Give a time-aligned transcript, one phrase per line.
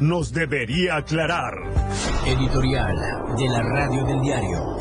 [0.00, 1.54] nos debería aclarar.
[2.26, 2.96] Editorial
[3.36, 4.76] de la Radio del Diario.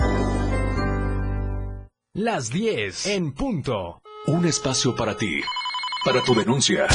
[2.13, 4.01] Las 10 en punto.
[4.27, 5.39] Un espacio para ti,
[6.03, 6.87] para tu denuncia.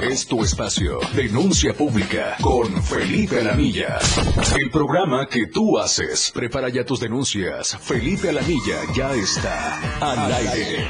[0.00, 0.98] Es tu espacio.
[1.14, 3.98] Denuncia pública con Felipe Alamilla.
[4.58, 6.30] El programa que tú haces.
[6.32, 7.76] Prepara ya tus denuncias.
[7.80, 10.88] Felipe Alamilla ya está al aire.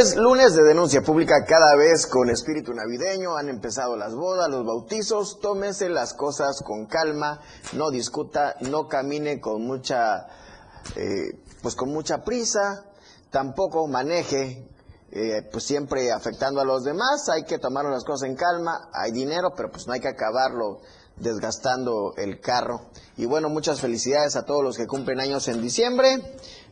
[0.00, 4.64] Es lunes de denuncia pública cada vez con espíritu navideño, han empezado las bodas, los
[4.64, 7.42] bautizos, tómese las cosas con calma,
[7.74, 10.26] no discuta, no camine con mucha,
[10.96, 12.86] eh, pues con mucha prisa,
[13.28, 14.66] tampoco maneje,
[15.10, 19.12] eh, pues siempre afectando a los demás, hay que tomar las cosas en calma, hay
[19.12, 20.80] dinero, pero pues no hay que acabarlo
[21.16, 22.86] desgastando el carro.
[23.16, 26.16] Y bueno, muchas felicidades a todos los que cumplen años en diciembre,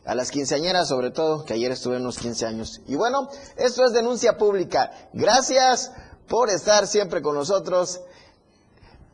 [0.05, 2.81] a las quinceañeras sobre todo, que ayer estuve en unos 15 años.
[2.87, 4.91] Y bueno, esto es denuncia pública.
[5.13, 5.91] Gracias
[6.27, 8.01] por estar siempre con nosotros.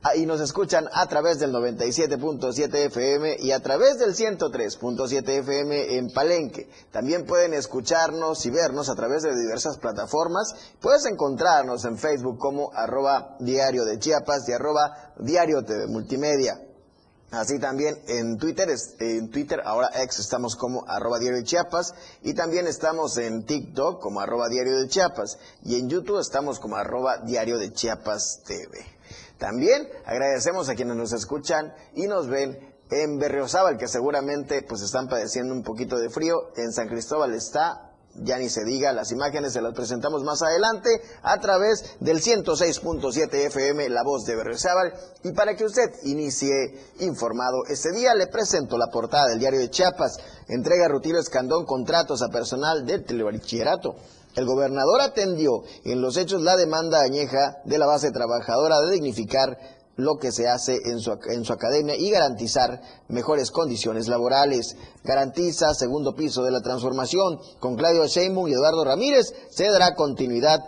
[0.08, 5.98] Ah, Y nos escuchan a través del 97.7 FM y a través del 103.7 FM
[5.98, 6.70] en Palenque.
[6.92, 10.54] También pueden escucharnos y vernos a través de diversas plataformas.
[10.80, 16.62] Puedes encontrarnos en Facebook como arroba diario de Chiapas y arroba diario TV multimedia.
[17.32, 18.70] Así también en Twitter,
[19.00, 24.00] en Twitter ahora ex estamos como arroba diario de Chiapas y también estamos en TikTok
[24.00, 28.86] como arroba diario de Chiapas y en YouTube estamos como arroba diario de Chiapas TV.
[29.38, 32.58] También agradecemos a quienes nos escuchan y nos ven
[32.90, 36.52] en Berriozábal, que seguramente pues están padeciendo un poquito de frío.
[36.56, 37.85] En San Cristóbal está,
[38.24, 40.90] ya ni se diga, las imágenes se las presentamos más adelante
[41.22, 44.94] a través del 106.7 FM, La Voz de Berriozábal.
[45.24, 46.52] Y para que usted inicie
[47.00, 50.18] informado este día, le presento la portada del diario de Chiapas.
[50.48, 53.96] Entrega Rutilo Escandón contratos a personal del telebachillerato.
[54.36, 59.58] El gobernador atendió en los hechos la demanda añeja de la base trabajadora de dignificar
[59.98, 64.76] lo que se hace en su, en su academia y garantizar mejores condiciones laborales.
[65.04, 67.40] Garantiza segundo piso de la transformación.
[67.60, 70.60] Con Claudio Sheinbaum y Eduardo Ramírez se dará continuidad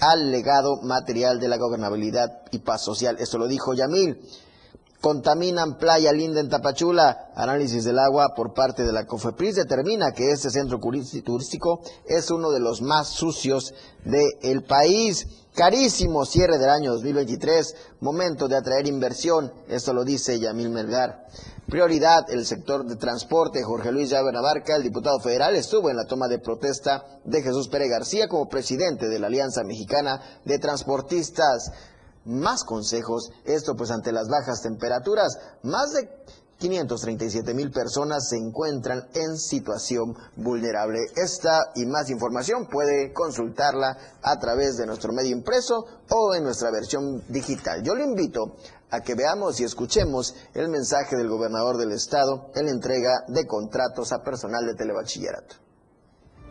[0.00, 3.16] al legado material de la gobernabilidad y paz social.
[3.18, 4.20] Esto lo dijo Yamil.
[5.00, 7.30] Contaminan Playa Linda en Tapachula.
[7.36, 12.50] Análisis del agua por parte de la COFEPRIS determina que este centro turístico es uno
[12.50, 13.74] de los más sucios
[14.04, 15.26] del país.
[15.58, 17.74] Carísimo cierre del año 2023.
[17.98, 19.52] Momento de atraer inversión.
[19.66, 21.26] Esto lo dice Yamil Melgar.
[21.66, 23.64] Prioridad, el sector de transporte.
[23.64, 27.66] Jorge Luis Llave Navarca, el diputado federal, estuvo en la toma de protesta de Jesús
[27.66, 31.72] Pérez García como presidente de la Alianza Mexicana de Transportistas
[32.24, 36.08] más consejos, esto pues ante las bajas temperaturas, más de
[36.58, 40.98] 537 mil personas se encuentran en situación vulnerable.
[41.14, 46.70] Esta y más información puede consultarla a través de nuestro medio impreso o en nuestra
[46.70, 47.82] versión digital.
[47.84, 48.56] Yo le invito
[48.90, 53.46] a que veamos y escuchemos el mensaje del gobernador del estado en la entrega de
[53.46, 55.56] contratos a personal de telebachillerato.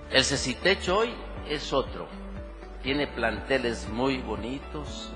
[0.10, 1.10] El Cecitech hoy
[1.50, 2.08] es otro.
[2.82, 5.12] Tiene planteles muy bonitos,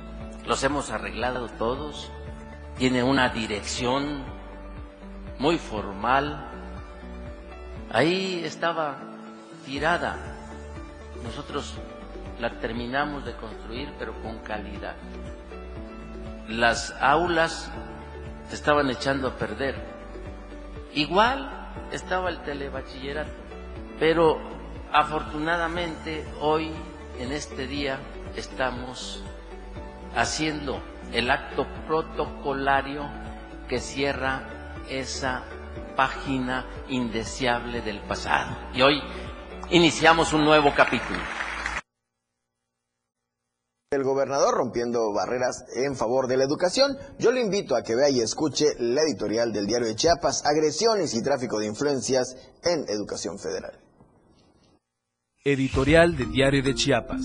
[0.45, 2.11] los hemos arreglado todos.
[2.77, 4.40] Tiene una dirección
[5.41, 6.39] muy formal.
[7.91, 8.99] Ahí estaba
[9.65, 10.15] tirada.
[11.23, 11.73] Nosotros
[12.39, 14.95] la terminamos de construir, pero con calidad.
[16.47, 17.71] Las aulas
[18.49, 19.75] se estaban echando a perder.
[20.93, 21.49] Igual
[21.91, 23.31] estaba el telebachillerato,
[23.99, 24.37] pero
[24.93, 26.71] afortunadamente hoy,
[27.19, 27.97] en este día,
[28.35, 29.23] estamos
[30.15, 30.79] haciendo
[31.13, 33.09] el acto protocolario
[33.67, 35.43] que cierra esa
[35.95, 38.57] página indeseable del pasado.
[38.73, 39.01] Y hoy
[39.69, 41.19] iniciamos un nuevo capítulo.
[43.91, 46.97] El gobernador rompiendo barreras en favor de la educación.
[47.19, 51.13] Yo le invito a que vea y escuche la editorial del diario de Chiapas, Agresiones
[51.13, 53.77] y tráfico de influencias en educación federal.
[55.43, 57.21] Editorial de Diario de Chiapas.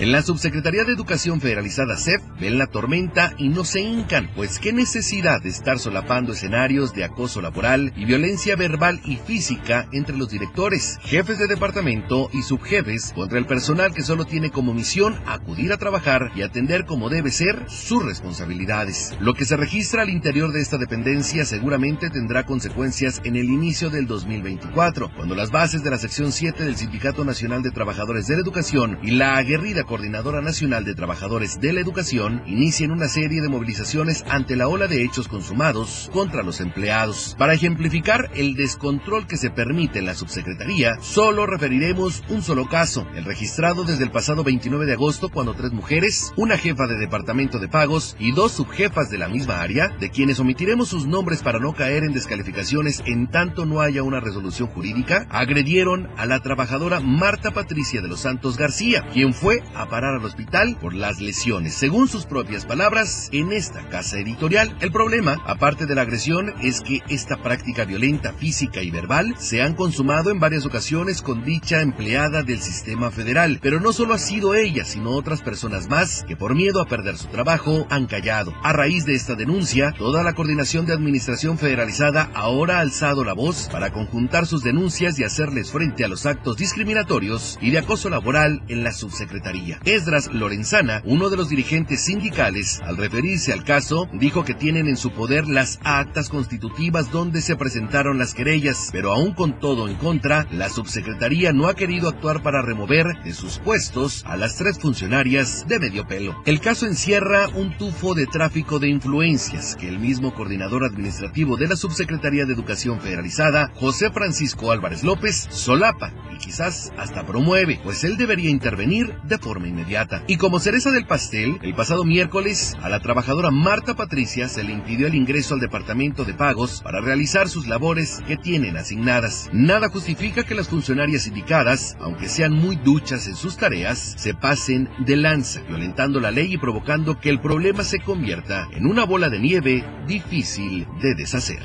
[0.00, 4.58] En la Subsecretaría de Educación Federalizada CEF ven la tormenta y no se hincan, pues
[4.58, 10.16] qué necesidad de estar solapando escenarios de acoso laboral y violencia verbal y física entre
[10.16, 15.20] los directores, jefes de departamento y subjefes contra el personal que solo tiene como misión
[15.26, 19.14] acudir a trabajar y atender como debe ser sus responsabilidades.
[19.20, 23.90] Lo que se registra al interior de esta dependencia seguramente tendrá consecuencias en el inicio
[23.90, 28.36] del 2024, cuando las bases de la sección 7 del Sindicato Nacional de Trabajadores de
[28.36, 33.40] la Educación y la aguerrida Coordinadora Nacional de Trabajadores de la Educación inicien una serie
[33.42, 37.34] de movilizaciones ante la ola de hechos consumados contra los empleados.
[37.36, 43.04] Para ejemplificar el descontrol que se permite en la subsecretaría, solo referiremos un solo caso,
[43.16, 47.58] el registrado desde el pasado 29 de agosto cuando tres mujeres, una jefa de departamento
[47.58, 51.58] de pagos y dos subjefas de la misma área, de quienes omitiremos sus nombres para
[51.58, 57.00] no caer en descalificaciones en tanto no haya una resolución jurídica, agredieron a la trabajadora
[57.00, 61.74] Marta Patricia de los Santos García, quien fue a parar al hospital por las lesiones,
[61.74, 64.76] según sus propias palabras, en esta casa editorial.
[64.80, 69.62] El problema, aparte de la agresión, es que esta práctica violenta física y verbal se
[69.62, 74.18] han consumado en varias ocasiones con dicha empleada del sistema federal, pero no solo ha
[74.18, 78.54] sido ella, sino otras personas más que por miedo a perder su trabajo han callado.
[78.62, 83.32] A raíz de esta denuncia, toda la coordinación de administración federalizada ahora ha alzado la
[83.32, 88.10] voz para conjuntar sus denuncias y hacerles frente a los actos discriminatorios y de acoso
[88.10, 89.69] laboral en la subsecretaría.
[89.84, 94.96] Esdras Lorenzana, uno de los dirigentes sindicales, al referirse al caso, dijo que tienen en
[94.96, 99.96] su poder las actas constitutivas donde se presentaron las querellas, pero aún con todo en
[99.96, 104.78] contra, la subsecretaría no ha querido actuar para remover de sus puestos a las tres
[104.78, 106.40] funcionarias de medio pelo.
[106.46, 111.68] El caso encierra un tufo de tráfico de influencias que el mismo coordinador administrativo de
[111.68, 118.04] la Subsecretaría de Educación Federalizada, José Francisco Álvarez López, solapa y quizás hasta promueve, pues
[118.04, 120.22] él debería intervenir de forma inmediata.
[120.26, 124.72] Y como cereza del pastel, el pasado miércoles a la trabajadora Marta Patricia se le
[124.72, 129.48] impidió el ingreso al departamento de pagos para realizar sus labores que tienen asignadas.
[129.52, 134.88] Nada justifica que las funcionarias indicadas, aunque sean muy duchas en sus tareas, se pasen
[134.98, 139.28] de lanza, violentando la ley y provocando que el problema se convierta en una bola
[139.28, 141.62] de nieve difícil de deshacer.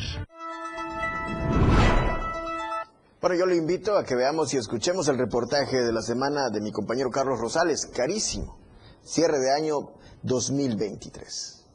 [3.25, 6.61] Bueno, yo le invito a que veamos y escuchemos el reportaje de la semana de
[6.61, 8.59] mi compañero Carlos Rosales, carísimo,
[9.01, 11.65] cierre de año 2023.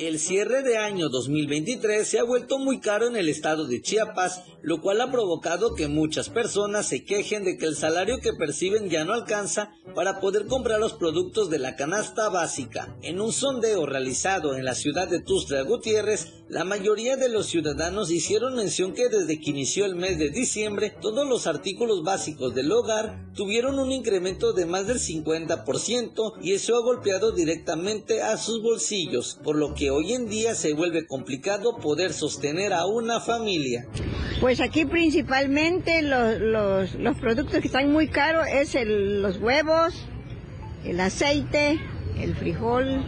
[0.00, 4.42] El cierre de año 2023 se ha vuelto muy caro en el estado de Chiapas,
[4.62, 8.90] lo cual ha provocado que muchas personas se quejen de que el salario que perciben
[8.90, 12.96] ya no alcanza para poder comprar los productos de la canasta básica.
[13.02, 18.10] En un sondeo realizado en la ciudad de Tuxtla Gutiérrez, la mayoría de los ciudadanos
[18.10, 22.72] hicieron mención que desde que inició el mes de diciembre, todos los artículos básicos del
[22.72, 28.62] hogar tuvieron un incremento de más del 50% y eso ha golpeado directamente a sus
[28.62, 33.88] bolsillos, por lo que hoy en día se vuelve complicado poder sostener a una familia.
[34.50, 40.08] Pues aquí principalmente los, los, productos que están muy caros es el, los huevos,
[40.84, 41.78] el aceite,
[42.18, 43.04] el frijol,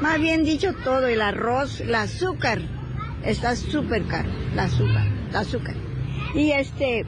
[0.00, 2.60] más bien dicho todo, el arroz, el azúcar,
[3.24, 5.74] está súper caro, el azúcar, el azúcar.
[6.36, 7.04] Y este,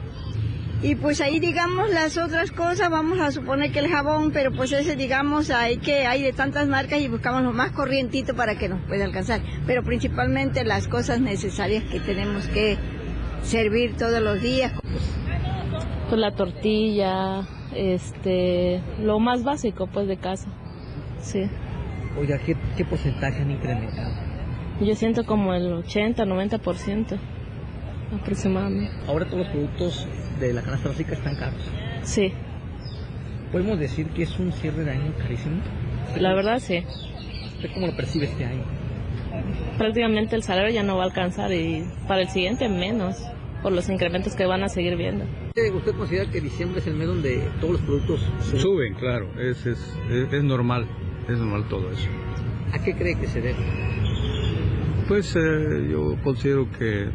[0.81, 4.73] y pues ahí digamos las otras cosas, vamos a suponer que el jabón, pero pues
[4.73, 8.67] ese digamos hay que hay de tantas marcas y buscamos lo más corrientito para que
[8.67, 9.39] nos pueda alcanzar.
[9.65, 12.77] Pero principalmente las cosas necesarias que tenemos que
[13.43, 14.73] servir todos los días.
[16.09, 17.41] Pues la tortilla,
[17.75, 20.47] este, lo más básico pues de casa,
[21.19, 21.49] sí.
[22.19, 24.13] Oiga, ¿qué, qué porcentaje han incrementado?
[24.81, 27.17] Yo siento como el 80, 90%
[28.19, 28.93] aproximadamente.
[29.07, 30.07] Ahora todos los productos
[30.39, 31.61] de la canasta básica están caros.
[32.03, 32.31] Sí.
[33.51, 35.61] ¿Podemos decir que es un cierre de año carísimo?
[36.17, 36.83] La verdad sí.
[37.55, 38.63] ¿Usted cómo lo percibe este año?
[39.77, 43.23] Prácticamente el salario ya no va a alcanzar y para el siguiente menos
[43.63, 45.25] por los incrementos que van a seguir viendo.
[45.55, 48.61] ¿Usted considera que diciembre es el mes donde todos los productos suben?
[48.61, 50.85] Suben, claro, es, es, es, normal,
[51.29, 52.09] es normal todo eso.
[52.73, 53.57] ¿A qué cree que se debe?
[55.07, 57.07] Pues eh, yo considero que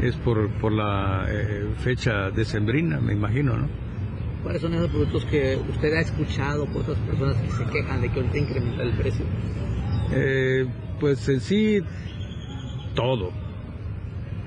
[0.00, 3.68] es por, por la eh, fecha decembrina, me imagino, ¿no?
[4.42, 8.08] ¿Cuáles son esos productos que usted ha escuchado por otras personas que se quejan de
[8.08, 9.24] que ahorita incrementa el precio?
[10.10, 10.66] Eh,
[10.98, 11.80] pues en sí,
[12.94, 13.30] todo,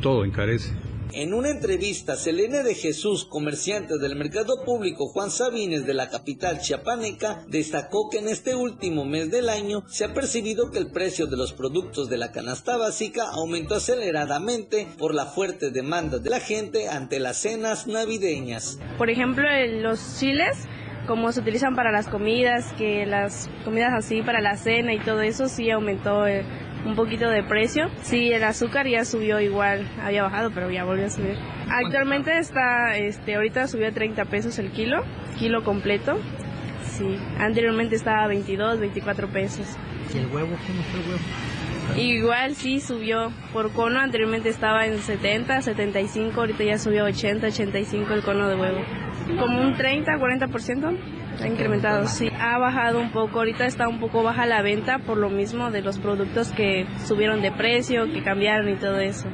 [0.02, 0.74] todo encarece.
[1.14, 6.60] En una entrevista, Selene de Jesús, comerciante del mercado público Juan Sabines de la capital
[6.60, 11.28] chiapaneca, destacó que en este último mes del año se ha percibido que el precio
[11.28, 16.42] de los productos de la canasta básica aumentó aceleradamente por la fuerte demanda de la
[16.42, 18.78] gente ante las cenas navideñas.
[18.98, 19.46] Por ejemplo,
[19.82, 20.68] los chiles
[21.08, 25.22] como se utilizan para las comidas, que las comidas así para la cena y todo
[25.22, 26.44] eso sí aumentó eh,
[26.86, 27.90] un poquito de precio.
[28.02, 31.38] Sí, el azúcar ya subió igual, había bajado, pero ya volvió a subir.
[31.70, 35.04] Actualmente está, este, ahorita subió a 30 pesos el kilo,
[35.38, 36.18] kilo completo.
[36.84, 39.66] Sí, anteriormente estaba a 22, 24 pesos.
[40.14, 40.56] ¿Y el huevo?
[40.66, 41.22] ¿Cómo está el huevo?
[41.98, 47.48] Igual sí subió por cono, anteriormente estaba en 70, 75, ahorita ya subió a 80,
[47.48, 48.80] 85 el cono de huevo.
[49.40, 50.98] Como un 30, 40%
[51.42, 52.30] ha incrementado, sí.
[52.40, 55.82] Ha bajado un poco, ahorita está un poco baja la venta por lo mismo de
[55.82, 59.28] los productos que subieron de precio, que cambiaron y todo eso.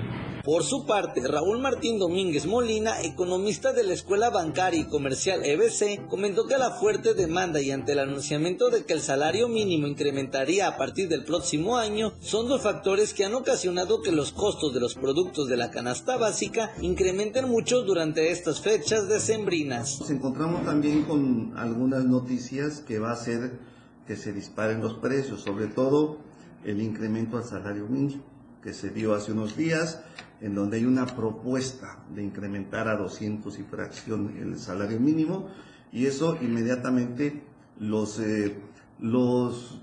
[0.44, 6.08] Por su parte, Raúl Martín Domínguez Molina, economista de la Escuela Bancaria y Comercial EBC,
[6.08, 10.68] comentó que la fuerte demanda y ante el anunciamiento de que el salario mínimo incrementaría
[10.68, 14.80] a partir del próximo año, son dos factores que han ocasionado que los costos de
[14.80, 20.00] los productos de la canasta básica incrementen mucho durante estas fechas decembrinas.
[20.00, 23.60] Nos encontramos también con algunas noticias que va a hacer
[24.08, 26.18] que se disparen los precios, sobre todo
[26.66, 28.24] el incremento al salario mínimo
[28.62, 30.02] que se dio hace unos días,
[30.42, 35.48] en donde hay una propuesta de incrementar a 200 y fracción el salario mínimo,
[35.92, 37.44] y eso inmediatamente
[37.80, 38.58] los, eh,
[39.00, 39.82] los,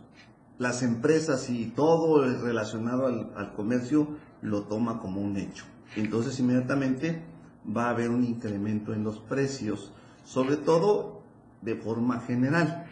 [0.59, 4.09] las empresas y todo relacionado al, al comercio
[4.43, 5.65] lo toma como un hecho.
[5.97, 7.23] Entonces inmediatamente
[7.65, 9.93] va a haber un incremento en los precios,
[10.25, 11.23] sobre todo
[11.63, 12.87] de forma general.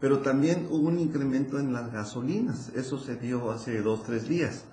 [0.00, 4.64] Pero también hubo un incremento en las gasolinas, eso se dio hace dos, tres días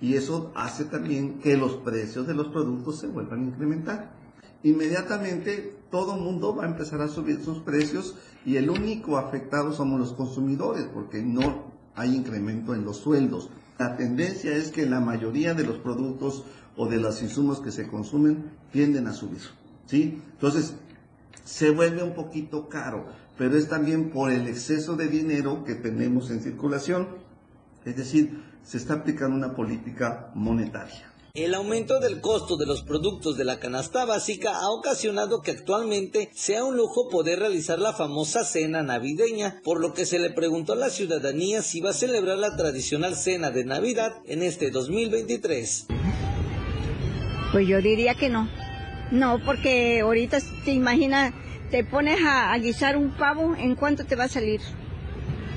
[0.00, 4.14] y eso hace también que los precios de los productos se vuelvan a incrementar.
[4.62, 9.72] Inmediatamente todo el mundo va a empezar a subir sus precios y el único afectado
[9.72, 13.50] somos los consumidores porque no hay incremento en los sueldos.
[13.78, 16.44] La tendencia es que la mayoría de los productos
[16.76, 19.42] o de los insumos que se consumen tienden a subir.
[19.86, 20.20] ¿sí?
[20.32, 20.74] Entonces,
[21.44, 26.30] se vuelve un poquito caro, pero es también por el exceso de dinero que tenemos
[26.30, 27.08] en circulación.
[27.84, 31.14] Es decir, se está aplicando una política monetaria.
[31.34, 36.30] El aumento del costo de los productos de la canasta básica ha ocasionado que actualmente
[36.32, 40.74] sea un lujo poder realizar la famosa cena navideña, por lo que se le preguntó
[40.74, 45.86] a la ciudadanía si va a celebrar la tradicional cena de Navidad en este 2023.
[47.50, 48.48] Pues yo diría que no.
[49.10, 51.34] No, porque ahorita te imaginas,
[51.72, 54.60] te pones a, a guisar un pavo, ¿en cuánto te va a salir?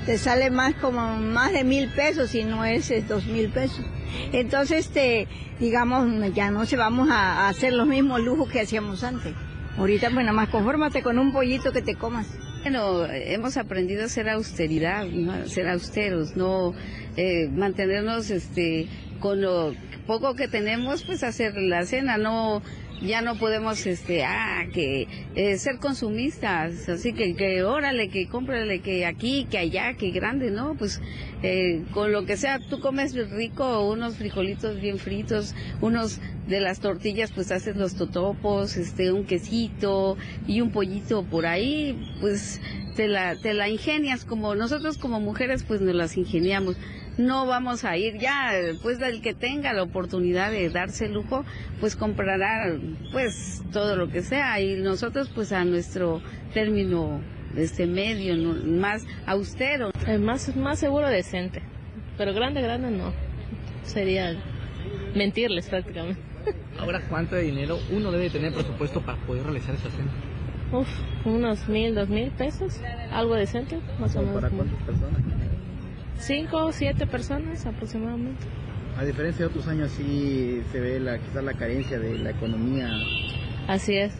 [0.08, 3.84] Te sale más como más de mil pesos y no es dos mil pesos.
[4.32, 5.28] Entonces, este,
[5.60, 9.34] digamos, ya no se vamos a, hacer los mismos lujos que hacíamos antes.
[9.76, 12.26] Ahorita, pues nada más confórmate con un pollito que te comas.
[12.62, 15.04] Bueno, hemos aprendido a ser austeridad,
[15.44, 16.72] ser austeros, no
[17.18, 18.88] eh, mantenernos este
[19.20, 19.74] con lo
[20.06, 22.62] poco que tenemos, pues hacer la cena, no
[23.00, 26.88] ya no podemos este ah que eh, ser consumistas.
[26.88, 31.00] Así que que órale que cómprale que aquí que allá que grande no pues
[31.42, 36.80] eh, con lo que sea tú comes rico unos frijolitos bien fritos unos de las
[36.80, 42.60] tortillas pues haces los totopos este un quesito y un pollito por ahí pues
[42.96, 44.24] te la te la ingenias.
[44.24, 46.76] Como nosotros como mujeres pues nos las ingeniamos
[47.18, 51.44] no vamos a ir ya, pues el que tenga la oportunidad de darse el lujo,
[51.80, 52.74] pues comprará
[53.12, 56.22] pues todo lo que sea y nosotros pues a nuestro
[56.54, 57.20] término
[57.56, 59.90] este medio, más austero.
[60.20, 61.62] más, más seguro decente,
[62.16, 63.12] pero grande, grande no.
[63.82, 64.36] Sería
[65.14, 66.20] mentirles prácticamente.
[66.78, 70.10] Ahora, ¿cuánto de dinero uno debe tener presupuesto para poder realizar esa cena?
[70.70, 70.88] Uf,
[71.24, 74.34] unos mil, dos mil pesos, algo decente, más o menos.
[74.34, 75.37] ¿Para cuántas personas?
[76.18, 78.44] Cinco o siete personas aproximadamente.
[78.96, 82.90] A diferencia de otros años sí se ve la, quizás la carencia de la economía.
[83.68, 84.12] Así es.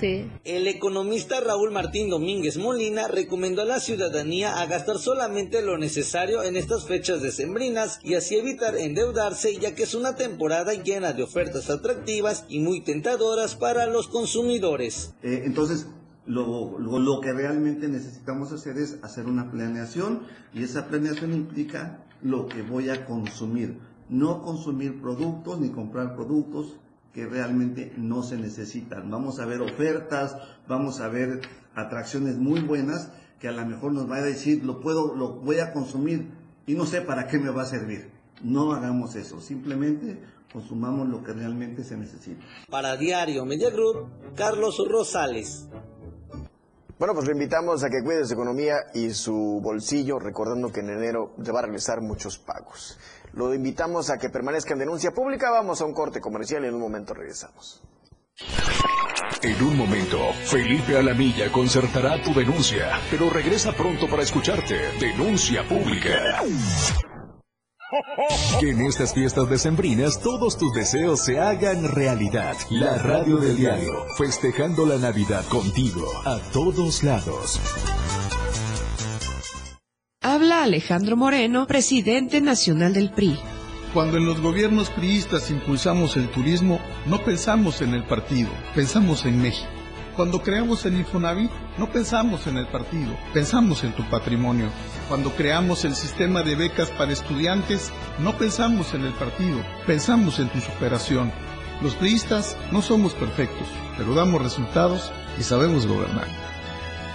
[0.00, 0.30] Sí.
[0.44, 6.42] El economista Raúl Martín Domínguez Molina recomendó a la ciudadanía a gastar solamente lo necesario
[6.42, 11.22] en estas fechas decembrinas y así evitar endeudarse ya que es una temporada llena de
[11.22, 15.14] ofertas atractivas y muy tentadoras para los consumidores.
[15.22, 15.86] Eh, entonces,
[16.28, 22.46] lo, lo, que realmente necesitamos hacer es hacer una planeación y esa planeación implica lo
[22.46, 23.78] que voy a consumir.
[24.10, 26.76] No consumir productos ni comprar productos
[27.12, 29.10] que realmente no se necesitan.
[29.10, 30.36] Vamos a ver ofertas,
[30.68, 31.40] vamos a ver
[31.74, 35.60] atracciones muy buenas que a lo mejor nos va a decir lo puedo, lo voy
[35.60, 36.30] a consumir
[36.66, 38.10] y no sé para qué me va a servir.
[38.42, 40.20] No hagamos eso, simplemente
[40.52, 42.44] consumamos lo que realmente se necesita.
[42.70, 45.68] Para Diario Media Group, Carlos Rosales.
[46.98, 50.90] Bueno, pues lo invitamos a que cuide su economía y su bolsillo, recordando que en
[50.90, 52.98] enero le va a realizar muchos pagos.
[53.34, 55.50] Lo invitamos a que permanezca en denuncia pública.
[55.52, 57.82] Vamos a un corte comercial y en un momento regresamos.
[59.42, 64.98] En un momento, Felipe Alamilla concertará tu denuncia, pero regresa pronto para escucharte.
[64.98, 66.42] Denuncia pública.
[68.60, 72.54] Que en estas fiestas decembrinas todos tus deseos se hagan realidad.
[72.70, 77.58] La radio del diario, festejando la Navidad contigo, a todos lados.
[80.20, 83.38] Habla Alejandro Moreno, presidente nacional del PRI.
[83.94, 89.40] Cuando en los gobiernos priistas impulsamos el turismo, no pensamos en el partido, pensamos en
[89.40, 89.77] México.
[90.18, 91.48] Cuando creamos el Infonavit,
[91.78, 94.68] no pensamos en el partido, pensamos en tu patrimonio.
[95.06, 100.48] Cuando creamos el sistema de becas para estudiantes, no pensamos en el partido, pensamos en
[100.48, 101.30] tu superación.
[101.82, 106.26] Los priistas no somos perfectos, pero damos resultados y sabemos gobernar.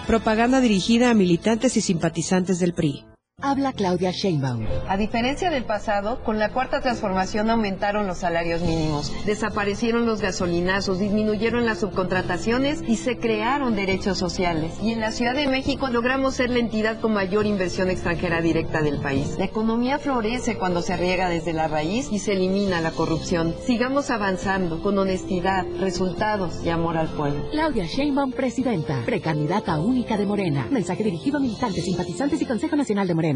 [0.08, 3.04] Propaganda dirigida a militantes y simpatizantes del PRI.
[3.46, 4.66] Habla Claudia Sheinbaum.
[4.88, 10.98] A diferencia del pasado, con la cuarta transformación aumentaron los salarios mínimos, desaparecieron los gasolinazos,
[10.98, 14.72] disminuyeron las subcontrataciones y se crearon derechos sociales.
[14.82, 18.82] Y en la Ciudad de México logramos ser la entidad con mayor inversión extranjera directa
[18.82, 19.36] del país.
[19.38, 23.54] La economía florece cuando se riega desde la raíz y se elimina la corrupción.
[23.66, 27.50] Sigamos avanzando con honestidad, resultados y amor al pueblo.
[27.52, 30.66] Claudia Sheinbaum, presidenta, precandidata única de Morena.
[30.72, 33.33] Mensaje dirigido a militantes, simpatizantes y Consejo Nacional de Morena.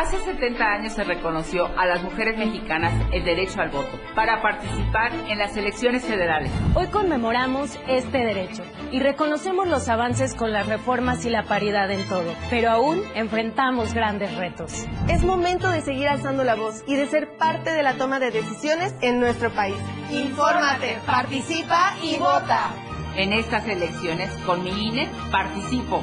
[0.00, 5.12] Hace 70 años se reconoció a las mujeres mexicanas el derecho al voto para participar
[5.28, 6.50] en las elecciones federales.
[6.74, 12.08] Hoy conmemoramos este derecho y reconocemos los avances con las reformas y la paridad en
[12.08, 14.86] todo, pero aún enfrentamos grandes retos.
[15.08, 18.30] Es momento de seguir alzando la voz y de ser parte de la toma de
[18.30, 19.76] decisiones en nuestro país.
[20.10, 22.70] Infórmate, participa y vota.
[23.16, 26.02] En estas elecciones, con mi INE, participo.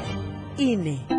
[0.57, 1.16] INE.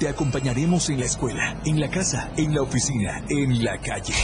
[0.00, 4.14] Te acompañaremos en la escuela, en la casa, en la oficina, en la calle.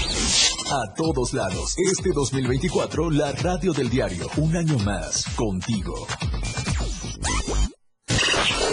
[0.70, 6.06] A todos lados, este 2024, la radio del diario, un año más, contigo.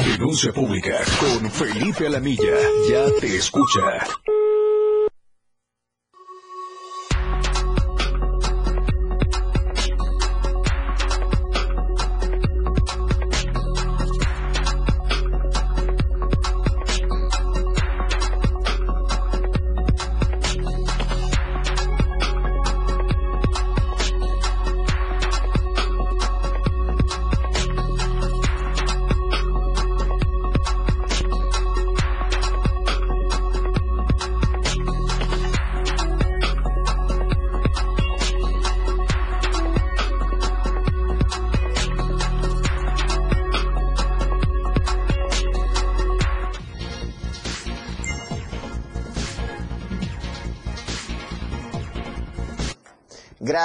[0.05, 2.55] Denuncia pública con Felipe Alamilla.
[2.89, 3.81] Ya te escucha.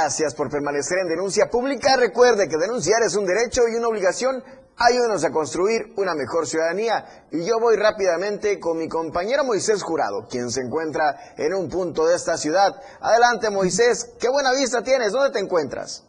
[0.08, 1.94] Gracias por permanecer en denuncia pública.
[1.98, 4.42] Recuerde que denunciar es un derecho y una obligación.
[4.78, 7.26] Ayúdenos a construir una mejor ciudadanía.
[7.30, 12.06] Y yo voy rápidamente con mi compañero Moisés Jurado, quien se encuentra en un punto
[12.06, 12.74] de esta ciudad.
[13.02, 15.12] Adelante Moisés, qué buena vista tienes.
[15.12, 16.07] ¿Dónde te encuentras?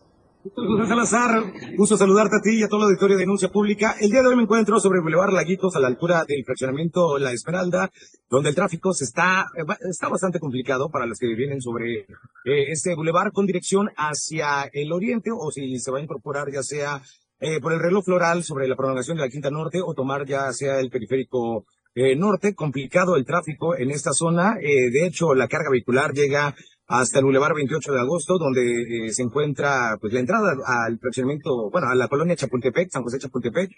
[0.56, 1.44] Salazar,
[1.76, 3.96] gusto saludarte a ti y a todo el auditorio de Denuncia Pública.
[4.00, 7.32] El día de hoy me encuentro sobre Boulevard Laguitos a la altura del fraccionamiento La
[7.32, 7.92] Esmeralda,
[8.30, 9.48] donde el tráfico se está,
[9.90, 14.92] está bastante complicado para los que vienen sobre eh, este boulevard con dirección hacia el
[14.92, 17.02] oriente o si se va a incorporar ya sea
[17.40, 20.52] eh, por el reloj floral sobre la prolongación de la Quinta Norte o tomar ya
[20.54, 24.58] sea el periférico eh, norte, complicado el tráfico en esta zona.
[24.62, 26.56] Eh, de hecho, la carga vehicular llega
[26.90, 28.62] hasta el Boulevard 28 de agosto, donde
[29.08, 33.20] eh, se encuentra pues la entrada al fraccionamiento, bueno, a la colonia Chapultepec, San José
[33.20, 33.70] Chapultepec.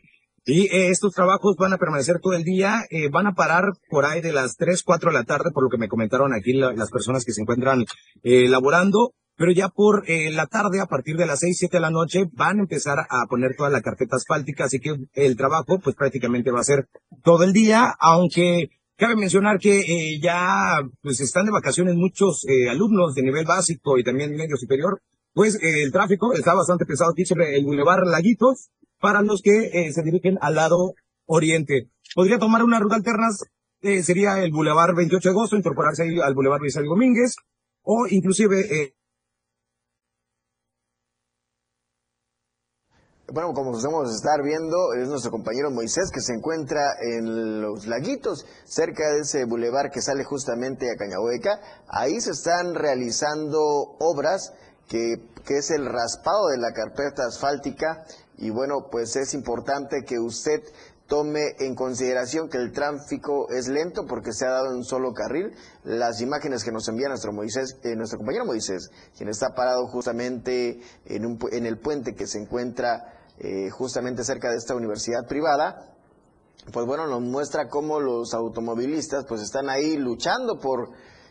[0.45, 4.05] Y eh, estos trabajos van a permanecer todo el día, eh, van a parar por
[4.05, 6.73] ahí de las 3, 4 de la tarde, por lo que me comentaron aquí la-
[6.73, 7.85] las personas que se encuentran
[8.23, 9.11] eh, laborando.
[9.37, 12.59] Pero ya por la tarde, a partir de las 6, 7 de la noche, van
[12.59, 16.59] a empezar a poner toda la carpeta asfáltica, así que el trabajo pues prácticamente va
[16.59, 16.85] a ser
[17.23, 18.69] todo el día, aunque
[19.01, 23.97] Cabe mencionar que eh, ya pues están de vacaciones muchos eh, alumnos de nivel básico
[23.97, 25.01] y también medio superior,
[25.33, 29.91] pues eh, el tráfico está bastante pesado aquí sobre el Boulevard Laguitos para los que
[29.91, 30.93] se dirigen al lado
[31.25, 31.89] oriente.
[32.13, 33.29] Podría tomar una ruta alterna,
[34.03, 37.37] sería el Boulevard 28 de agosto, incorporarse ahí al Boulevard Luis Domínguez,
[37.81, 38.93] o inclusive
[43.33, 48.45] Bueno, como podemos estar viendo, es nuestro compañero Moisés que se encuentra en los laguitos,
[48.65, 51.61] cerca de ese bulevar que sale justamente a Cañahueca.
[51.87, 53.61] Ahí se están realizando
[53.99, 54.51] obras
[54.89, 55.13] que,
[55.45, 58.03] que es el raspado de la carpeta asfáltica
[58.37, 60.61] y bueno, pues es importante que usted
[61.07, 65.13] tome en consideración que el tráfico es lento porque se ha dado en un solo
[65.13, 65.53] carril.
[65.85, 70.81] Las imágenes que nos envía nuestro Moisés, eh, nuestro compañero Moisés, quien está parado justamente
[71.05, 75.95] en, un, en el puente que se encuentra eh, justamente cerca de esta universidad privada,
[76.71, 80.89] pues bueno, nos muestra cómo los automovilistas pues están ahí luchando por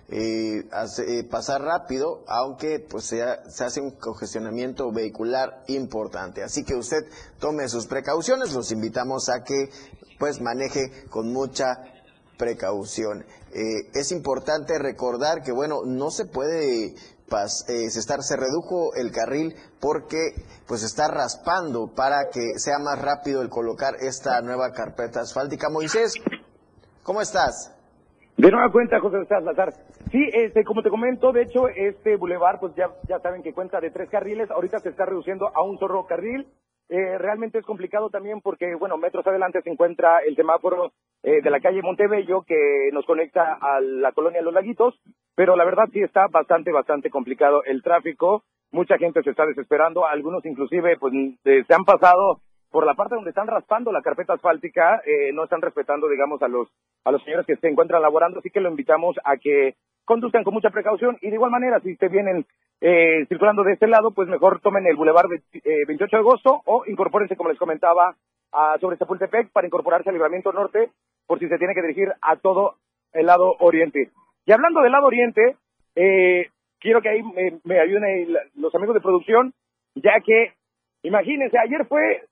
[0.09, 0.65] eh,
[1.07, 6.43] eh, pasar rápido, aunque pues se, se hace un congestionamiento vehicular importante.
[6.43, 7.05] Así que usted
[7.39, 9.71] tome sus precauciones, los invitamos a que
[10.19, 11.77] pues maneje con mucha
[12.37, 13.25] precaución.
[13.53, 16.97] Es importante recordar que, bueno, no se puede
[17.47, 20.35] se, estar, se redujo el carril porque
[20.69, 25.69] pues está raspando para que sea más rápido el colocar esta nueva carpeta asfáltica.
[25.71, 26.15] Moisés,
[27.03, 27.77] ¿cómo estás?
[28.37, 29.73] De nueva cuenta, José Salazar.
[30.11, 33.81] Sí, este, como te comento, de hecho, este bulevar, pues ya, ya saben que cuenta
[33.81, 36.47] de tres carriles, ahorita se está reduciendo a un solo carril.
[36.89, 41.51] Eh, realmente es complicado también porque, bueno, metros adelante se encuentra el semáforo eh, de
[41.51, 44.99] la calle Montebello que nos conecta a la colonia Los Laguitos,
[45.37, 48.43] pero la verdad sí está bastante, bastante complicado el tráfico.
[48.73, 51.13] Mucha gente se está desesperando, algunos inclusive pues
[51.45, 55.45] eh, se han pasado por la parte donde están raspando la carpeta asfáltica, eh, no
[55.45, 56.69] están respetando, digamos, a los,
[57.05, 60.55] a los señores que se encuentran laborando, así que lo invitamos a que conduzcan con
[60.55, 62.47] mucha precaución y de igual manera, si te vienen
[62.81, 66.63] eh, circulando de este lado, pues mejor tomen el bulevar de, eh, 28 de agosto
[66.65, 68.15] o incorpórense, como les comentaba,
[68.53, 70.91] a, sobre Chapultepec para incorporarse al libramiento norte
[71.27, 72.77] por si se tiene que dirigir a todo
[73.13, 74.11] el lado oriente.
[74.47, 75.57] Y hablando del lado oriente,
[75.95, 76.49] eh,
[76.81, 79.53] quiero que ahí me, me ayuden los amigos de producción,
[79.95, 80.55] ya que,
[81.03, 82.25] imagínense, ayer fue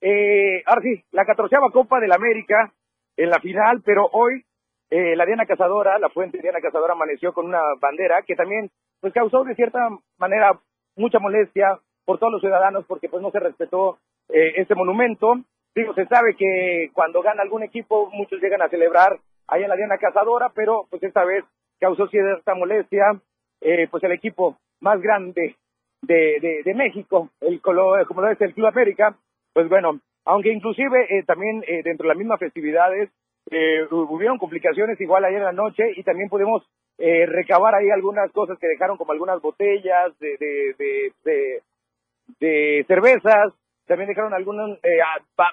[0.00, 2.72] eh, ahora sí, la catorceava Copa del América
[3.16, 4.44] en la final, pero hoy
[4.90, 9.12] eh, la Diana Cazadora, la fuente Diana Cazadora amaneció con una bandera que también pues
[9.12, 9.80] causó de cierta
[10.18, 10.58] manera
[10.96, 15.34] mucha molestia por todos los ciudadanos porque pues no se respetó eh, este monumento.
[15.74, 19.76] Digo, se sabe que cuando gana algún equipo muchos llegan a celebrar ahí en la
[19.76, 21.44] Diana Cazadora, pero pues esta vez
[21.80, 23.20] causó cierta molestia
[23.60, 25.56] eh, pues el equipo más grande
[26.02, 29.16] de, de, México, el como lo es el Club América,
[29.52, 33.10] pues bueno, aunque inclusive eh, también eh, dentro de las mismas festividades
[33.50, 36.62] eh, hubieron complicaciones igual ayer en la noche y también pudimos
[36.98, 41.62] eh, recabar ahí algunas cosas que dejaron como algunas botellas de, de, de, de,
[42.40, 43.54] de cervezas,
[43.86, 44.98] también dejaron alguna eh,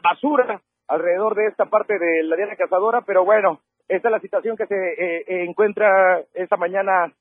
[0.03, 4.57] basura alrededor de esta parte de la Diana Cazadora, pero bueno, esta es la situación
[4.57, 7.13] que se eh, encuentra esta mañana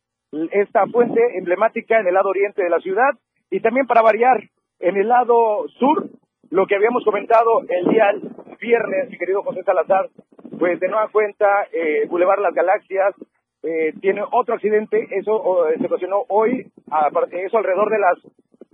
[0.52, 3.12] esta fuente emblemática en el lado oriente de la ciudad.
[3.50, 4.42] Y también para variar
[4.80, 6.08] en el lado sur
[6.50, 8.12] lo que habíamos comentado el día
[8.60, 10.08] viernes, mi querido José Salazar,
[10.58, 13.14] pues de nueva cuenta, eh, Boulevard Las Galaxias
[13.62, 18.18] eh, tiene otro accidente, eso eh, se ocasionó hoy, aparte eso alrededor de las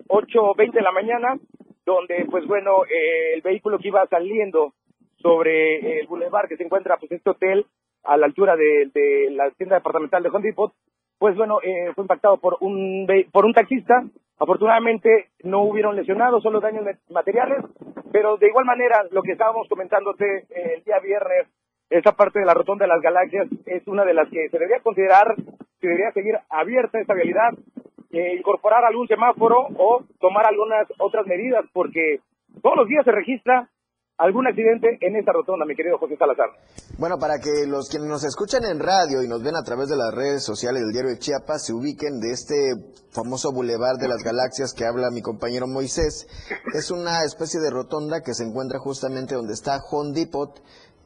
[0.09, 1.39] 8.20 de la mañana,
[1.87, 4.75] donde pues bueno, eh, el vehículo que iba saliendo
[5.19, 7.67] sobre el Boulevard que se encuentra pues este hotel
[8.03, 10.73] a la altura de, de la tienda departamental de Home Depot,
[11.21, 14.03] pues bueno, eh, fue impactado por un, por un taxista.
[14.39, 17.63] Afortunadamente no hubieron lesionados, solo daños materiales,
[18.11, 21.47] pero de igual manera, lo que estábamos comentándote eh, el día viernes,
[21.91, 24.81] esa parte de la rotonda de las galaxias es una de las que se debería
[24.81, 25.35] considerar,
[25.79, 27.53] se debería seguir abierta esta vialidad,
[28.13, 32.21] eh, incorporar algún semáforo o tomar algunas otras medidas, porque
[32.63, 33.69] todos los días se registra
[34.21, 36.51] algún accidente en esta rotonda, mi querido José Salazar.
[36.99, 39.97] Bueno, para que los quienes nos escuchan en radio y nos ven a través de
[39.97, 42.75] las redes sociales del diario de Chiapas se ubiquen de este
[43.11, 46.29] famoso bulevar de las galaxias que habla mi compañero Moisés,
[46.75, 50.63] es una especie de rotonda que se encuentra justamente donde está Home Depot,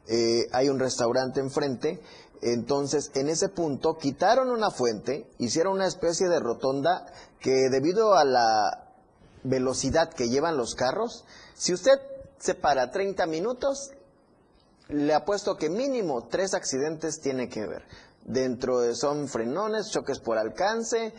[0.09, 2.00] eh, hay un restaurante enfrente,
[2.42, 7.07] entonces en ese punto quitaron una fuente, hicieron una especie de rotonda
[7.40, 8.88] que debido a la
[9.44, 11.24] velocidad que llevan los carros,
[11.55, 11.92] si usted
[12.45, 13.93] se para 30 minutos,
[14.89, 17.85] le apuesto que mínimo tres accidentes tiene que ver.
[18.23, 21.15] Dentro de son frenones, choques por alcance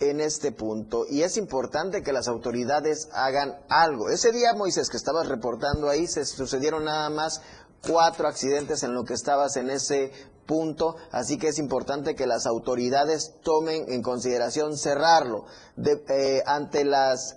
[0.00, 1.04] en este punto.
[1.08, 4.10] Y es importante que las autoridades hagan algo.
[4.10, 7.42] Ese día, Moisés, que estabas reportando ahí, se sucedieron nada más
[7.86, 10.10] cuatro accidentes en lo que estabas en ese
[10.46, 15.44] punto, así que es importante que las autoridades tomen en consideración cerrarlo.
[15.76, 17.36] Eh, ante las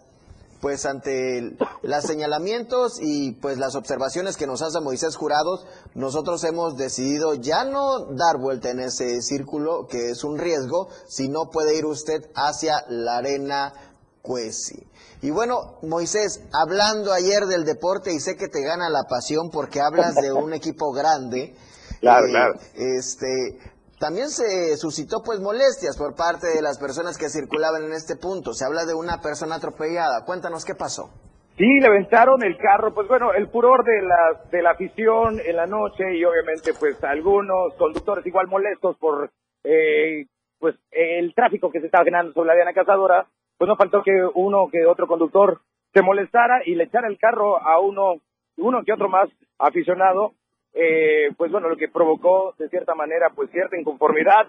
[0.62, 6.76] pues ante los señalamientos y pues las observaciones que nos hace Moisés Jurados, nosotros hemos
[6.76, 11.78] decidido ya no dar vuelta en ese círculo, que es un riesgo, si no puede
[11.78, 13.74] ir usted hacia la arena
[14.22, 14.86] Cuesi.
[15.22, 19.82] Y bueno, Moisés, hablando ayer del deporte y sé que te gana la pasión porque
[19.82, 21.56] hablas de un equipo grande.
[22.00, 22.54] Claro, eh, claro.
[22.76, 23.60] Este,
[24.00, 28.54] también se suscitó pues molestias por parte de las personas que circulaban en este punto.
[28.54, 30.24] Se habla de una persona atropellada.
[30.26, 31.12] Cuéntanos qué pasó.
[31.58, 35.58] Sí, le aventaron el carro, pues bueno, el furor de la, de la afición en
[35.58, 39.30] la noche y obviamente pues algunos conductores igual molestos por
[39.66, 40.26] eh,
[40.58, 44.12] pues el tráfico que se estaba generando sobre la Diana Cazadora, pues no faltó que
[44.36, 45.60] uno que otro conductor
[45.94, 48.22] se molestara y le echara el carro a uno,
[48.58, 50.32] uno que otro más aficionado,
[50.74, 54.48] eh, pues bueno, lo que provocó de cierta manera pues cierta inconformidad.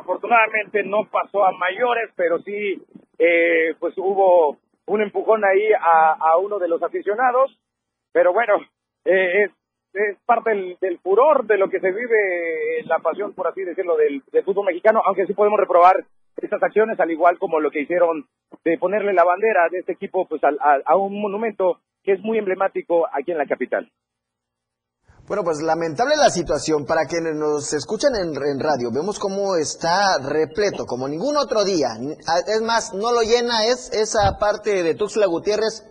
[0.00, 2.82] Afortunadamente no pasó a mayores, pero sí
[3.18, 7.56] eh, pues hubo un empujón ahí a, uno de los aficionados,
[8.12, 8.54] pero bueno,
[9.04, 9.50] eh, es,
[9.94, 14.22] es parte del, furor de lo que se vive, la pasión, por así decirlo, del,
[14.44, 16.04] fútbol mexicano, aunque sí podemos reprobar
[16.36, 18.26] estas acciones, al igual como lo que hicieron
[18.64, 20.50] de ponerle la bandera de este equipo pues a,
[20.84, 23.88] a un monumento que es muy emblemático aquí en la capital.
[25.30, 26.84] Bueno, pues lamentable la situación.
[26.84, 31.90] Para quienes nos escuchan en, radio, vemos cómo está repleto, como ningún otro día.
[32.48, 35.84] Es más, no lo llena, es esa parte de Tuxtla Gutiérrez,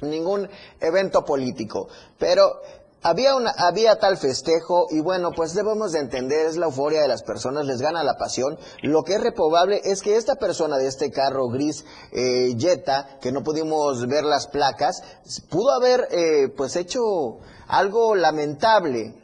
[0.00, 1.88] ningún evento político.
[2.20, 2.60] Pero
[3.02, 7.08] había, una, había tal festejo y bueno, pues debemos de entender, es la euforia de
[7.08, 8.60] las personas, les gana la pasión.
[8.82, 13.32] Lo que es reprobable es que esta persona de este carro gris eh, Jetta, que
[13.32, 15.02] no pudimos ver las placas,
[15.50, 19.14] pudo haber eh, pues hecho algo lamentable.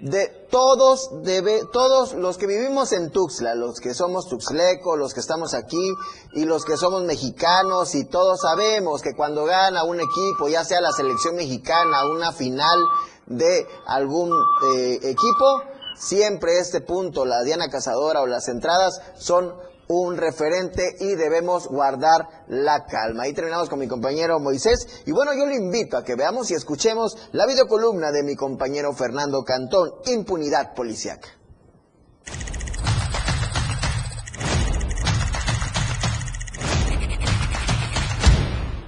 [0.00, 5.20] De todos, debe, todos los que vivimos en Tuxtla, los que somos tuxlecos, los que
[5.20, 5.92] estamos aquí
[6.32, 10.80] y los que somos mexicanos y todos sabemos que cuando gana un equipo, ya sea
[10.80, 12.82] la selección mexicana, una final
[13.26, 14.32] de algún
[14.74, 15.62] eh, equipo,
[15.98, 19.54] siempre este punto, la Diana Cazadora o las entradas son
[19.92, 23.24] un referente y debemos guardar la calma.
[23.24, 24.86] Ahí terminamos con mi compañero Moisés.
[25.04, 28.92] Y bueno, yo le invito a que veamos y escuchemos la videocolumna de mi compañero
[28.92, 31.28] Fernando Cantón, Impunidad Policiaca.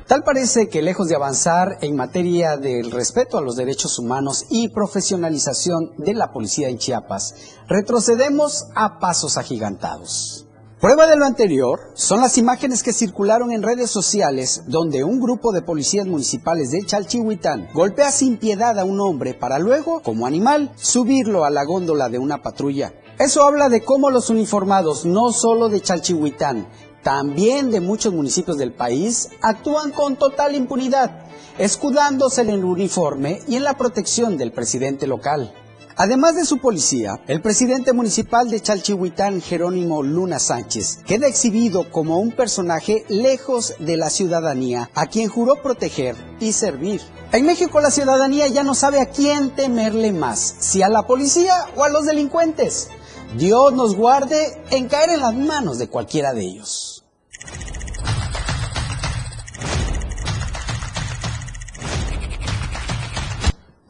[0.07, 4.69] Tal parece que lejos de avanzar en materia del respeto a los derechos humanos y
[4.69, 7.35] profesionalización de la policía en Chiapas,
[7.67, 10.47] retrocedemos a pasos agigantados.
[10.83, 15.53] Prueba de lo anterior son las imágenes que circularon en redes sociales donde un grupo
[15.53, 20.73] de policías municipales de Chalchihuitán golpea sin piedad a un hombre para luego, como animal,
[20.75, 22.95] subirlo a la góndola de una patrulla.
[23.21, 26.67] Eso habla de cómo los uniformados, no solo de Chalchihuitán,
[27.05, 33.55] también de muchos municipios del país, actúan con total impunidad, escudándose en el uniforme y
[33.55, 35.55] en la protección del presidente local.
[35.97, 42.19] Además de su policía, el presidente municipal de Chalchihuitán, Jerónimo Luna Sánchez, queda exhibido como
[42.19, 47.01] un personaje lejos de la ciudadanía, a quien juró proteger y servir.
[47.33, 51.55] En México la ciudadanía ya no sabe a quién temerle más, si a la policía
[51.77, 52.89] o a los delincuentes.
[53.37, 56.92] Dios nos guarde en caer en las manos de cualquiera de ellos.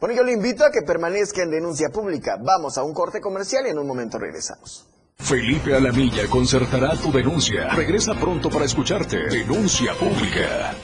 [0.03, 2.35] Bueno, yo le invito a que permanezca en denuncia pública.
[2.43, 4.85] Vamos a un corte comercial y en un momento regresamos.
[5.15, 7.69] Felipe Alamilla concertará tu denuncia.
[7.69, 9.15] Regresa pronto para escucharte.
[9.29, 10.75] Denuncia pública.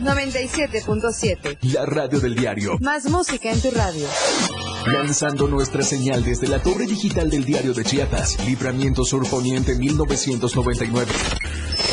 [0.00, 1.58] 97.7.
[1.74, 2.78] La radio del diario.
[2.80, 4.06] Más música en tu radio.
[4.86, 8.42] Lanzando nuestra señal desde la torre digital del diario de Chiapas.
[8.46, 11.12] Libramiento Sur Poniente 1999.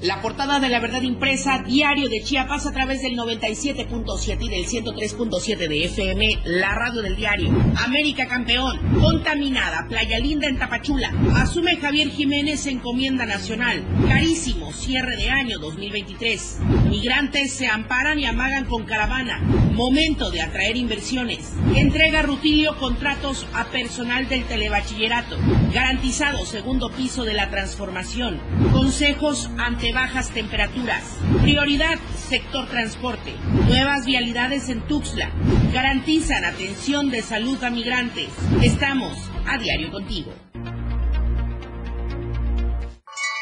[0.00, 4.64] La portada de la verdad impresa diario de Chiapas a través del 97.7 y del
[4.64, 7.50] 103.7 de FM, la radio del diario.
[7.84, 11.12] América campeón, contaminada, Playa Linda en Tapachula.
[11.34, 13.84] Asume Javier Jiménez encomienda nacional.
[14.06, 16.58] Carísimo, cierre de año 2023.
[16.88, 19.40] Migrantes se amparan y amagan con caravana.
[19.72, 21.54] Momento de atraer inversiones.
[21.74, 25.36] Entrega Rutilio contratos a personal del telebachillerato.
[25.74, 28.38] Garantizado segundo piso de la transformación.
[28.72, 31.04] Consejos ante bajas temperaturas.
[31.42, 31.98] Prioridad,
[32.28, 33.34] sector transporte.
[33.66, 35.30] Nuevas vialidades en Tuxtla.
[35.72, 38.28] Garantizan atención de salud a migrantes.
[38.62, 40.32] Estamos a diario contigo.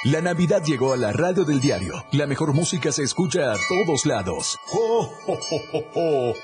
[0.05, 1.93] La Navidad llegó a la radio del diario.
[2.13, 4.57] La mejor música se escucha a todos lados.
[4.73, 6.35] ¡Oh, oh, oh, oh,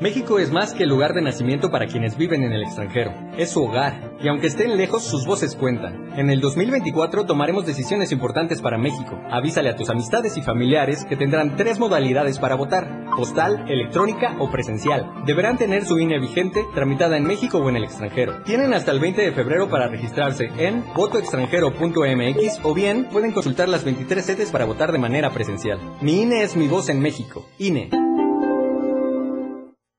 [0.00, 3.12] México es más que el lugar de nacimiento para quienes viven en el extranjero.
[3.36, 6.10] Es su hogar, y aunque estén lejos, sus voces cuentan.
[6.18, 9.18] En el 2024 tomaremos decisiones importantes para México.
[9.30, 14.50] Avísale a tus amistades y familiares que tendrán tres modalidades para votar, postal, electrónica o
[14.50, 15.06] presencial.
[15.26, 18.42] Deberán tener su INE vigente, tramitada en México o en el extranjero.
[18.44, 23.84] Tienen hasta el 20 de febrero para registrarse en votoextranjero.mx o bien pueden consultar las
[23.84, 25.78] 23 sedes para votar de manera presencial.
[26.00, 27.46] Mi INE es mi voz en México.
[27.58, 28.05] INE.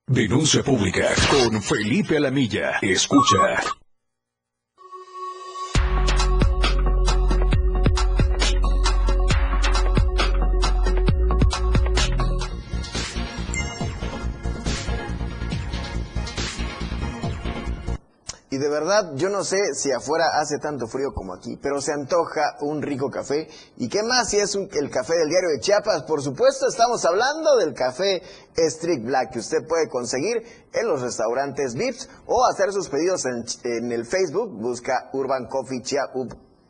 [0.10, 2.80] Denuncia pública con Felipe Alamilla.
[2.82, 3.60] Escucha.
[18.68, 22.58] De verdad, yo no sé si afuera hace tanto frío como aquí, pero se antoja
[22.60, 23.48] un rico café.
[23.78, 26.04] ¿Y qué más si es el café del diario de Chiapas?
[26.04, 28.22] Por supuesto, estamos hablando del café
[28.58, 33.46] Street Black que usted puede conseguir en los restaurantes VIPs o hacer sus pedidos en,
[33.64, 34.52] en el Facebook.
[34.52, 36.12] Busca Urban Coffee Chia-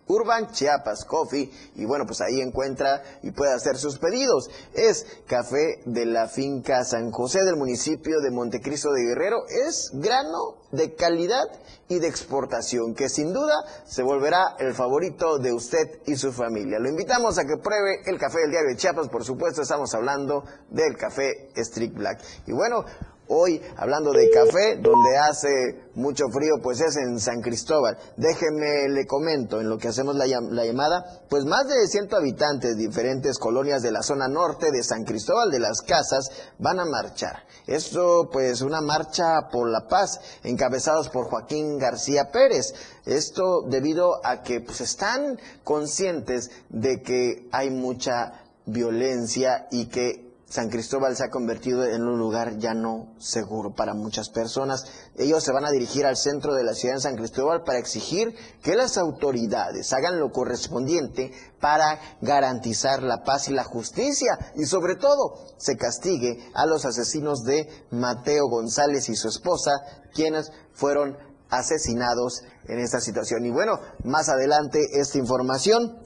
[0.07, 4.49] Urban Chiapas Coffee y bueno, pues ahí encuentra y puede hacer sus pedidos.
[4.73, 9.37] Es café de la finca San José del municipio de Montecristo de Guerrero.
[9.47, 11.45] Es grano de calidad
[11.89, 16.79] y de exportación que sin duda se volverá el favorito de usted y su familia.
[16.79, 20.43] Lo invitamos a que pruebe el café del diario de Chiapas, por supuesto estamos hablando
[20.69, 22.21] del café Street Black.
[22.45, 22.83] Y bueno,
[23.29, 25.49] Hoy, hablando de café, donde hace
[25.95, 27.97] mucho frío, pues es en San Cristóbal.
[28.15, 32.13] Déjeme, le comento, en lo que hacemos la, llam- la llamada, pues más de 100
[32.13, 36.79] habitantes de diferentes colonias de la zona norte de San Cristóbal de las Casas van
[36.79, 37.43] a marchar.
[37.65, 42.73] Esto, pues, una marcha por la paz, encabezados por Joaquín García Pérez.
[43.05, 50.69] Esto debido a que, pues, están conscientes de que hay mucha violencia y que San
[50.69, 54.85] Cristóbal se ha convertido en un lugar ya no seguro para muchas personas.
[55.17, 58.33] Ellos se van a dirigir al centro de la ciudad de San Cristóbal para exigir
[58.63, 64.95] que las autoridades hagan lo correspondiente para garantizar la paz y la justicia y sobre
[64.95, 69.71] todo se castigue a los asesinos de Mateo González y su esposa,
[70.13, 71.17] quienes fueron
[71.49, 73.45] asesinados en esta situación.
[73.45, 75.97] Y bueno, más adelante esta información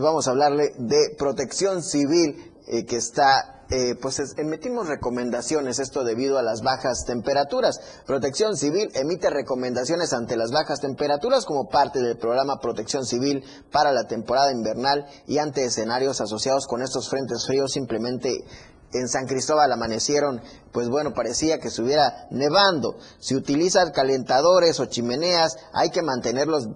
[0.00, 6.04] vamos a hablarle de protección civil eh, que está, eh, pues es- emitimos recomendaciones, esto
[6.04, 7.80] debido a las bajas temperaturas.
[8.06, 13.92] Protección civil emite recomendaciones ante las bajas temperaturas como parte del programa Protección Civil para
[13.92, 18.44] la temporada invernal y ante escenarios asociados con estos frentes fríos simplemente
[18.94, 20.40] en San Cristóbal amanecieron,
[20.72, 22.96] pues bueno, parecía que estuviera nevando.
[23.18, 26.68] Si utilizan calentadores o chimeneas, hay que mantenerlos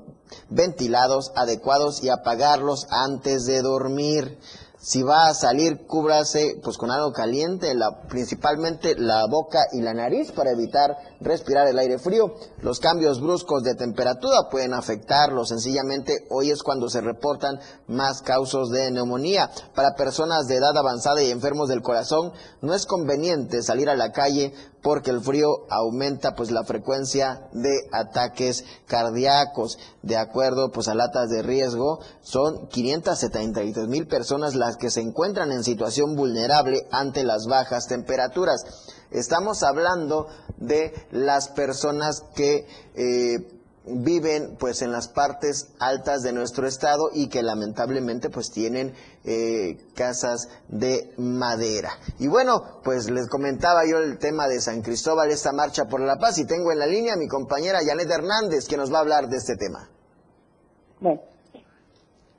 [0.50, 4.38] ventilados, adecuados y apagarlos antes de dormir.
[4.84, 9.94] Si va a salir, cúbrase pues con algo caliente, la- principalmente la boca y la
[9.94, 12.34] nariz para evitar respirar el aire frío.
[12.62, 15.44] Los cambios bruscos de temperatura pueden afectarlo.
[15.44, 19.50] Sencillamente hoy es cuando se reportan más casos de neumonía.
[19.76, 24.10] Para personas de edad avanzada y enfermos del corazón, no es conveniente salir a la
[24.10, 29.78] calle porque el frío aumenta pues la frecuencia de ataques cardíacos.
[30.02, 35.52] De acuerdo pues a latas de riesgo, son 573 mil personas las que se encuentran
[35.52, 38.64] en situación vulnerable ante las bajas temperaturas.
[39.10, 46.66] Estamos hablando de las personas que eh, viven pues en las partes altas de nuestro
[46.66, 51.98] estado y que lamentablemente pues tienen eh, casas de madera.
[52.18, 56.16] Y bueno, pues les comentaba yo el tema de San Cristóbal, esta marcha por la
[56.16, 59.00] paz y tengo en la línea a mi compañera Janet Hernández que nos va a
[59.00, 59.88] hablar de este tema.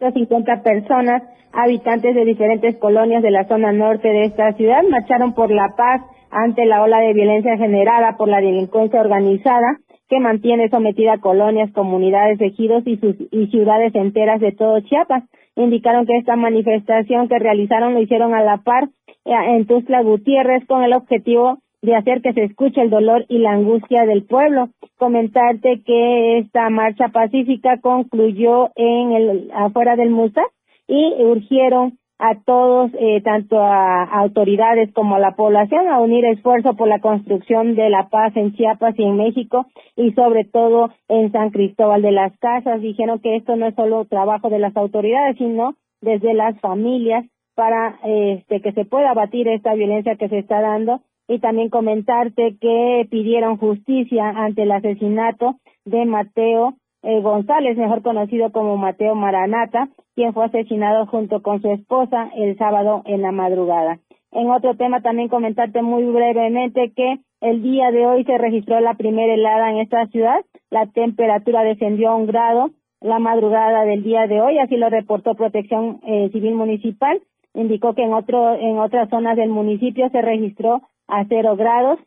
[0.00, 1.22] 50 personas,
[1.52, 6.02] habitantes de diferentes colonias de la zona norte de esta ciudad, marcharon por la paz
[6.30, 9.78] ante la ola de violencia generada por la delincuencia organizada
[10.08, 15.24] que mantiene sometida colonias, comunidades, ejidos y, sus, y ciudades enteras de todo Chiapas.
[15.54, 18.84] Indicaron que esta manifestación que realizaron lo hicieron a la par
[19.24, 23.38] eh, en Tuzla Gutiérrez con el objetivo de hacer que se escuche el dolor y
[23.38, 24.68] la angustia del pueblo.
[24.96, 30.42] Comentarte que esta marcha pacífica concluyó en el afuera del Musa
[30.86, 36.74] y urgieron a todos, eh, tanto a, autoridades como a la población, a unir esfuerzo
[36.74, 41.30] por la construcción de la paz en Chiapas y en México y sobre todo en
[41.30, 42.80] San Cristóbal de las Casas.
[42.80, 47.24] Dijeron que esto no es solo trabajo de las autoridades, sino desde las familias
[47.54, 52.56] para este, que se pueda abatir esta violencia que se está dando y también comentarte
[52.58, 59.88] que pidieron justicia ante el asesinato de Mateo eh, González, mejor conocido como Mateo Maranata,
[60.16, 63.98] quien fue asesinado junto con su esposa el sábado en la madrugada.
[64.32, 68.94] En otro tema también comentarte muy brevemente que el día de hoy se registró la
[68.94, 72.70] primera helada en esta ciudad, la temperatura descendió a un grado
[73.00, 77.20] la madrugada del día de hoy, así lo reportó Protección eh, Civil Municipal,
[77.54, 81.98] indicó que en otro en otras zonas del municipio se registró a cero grados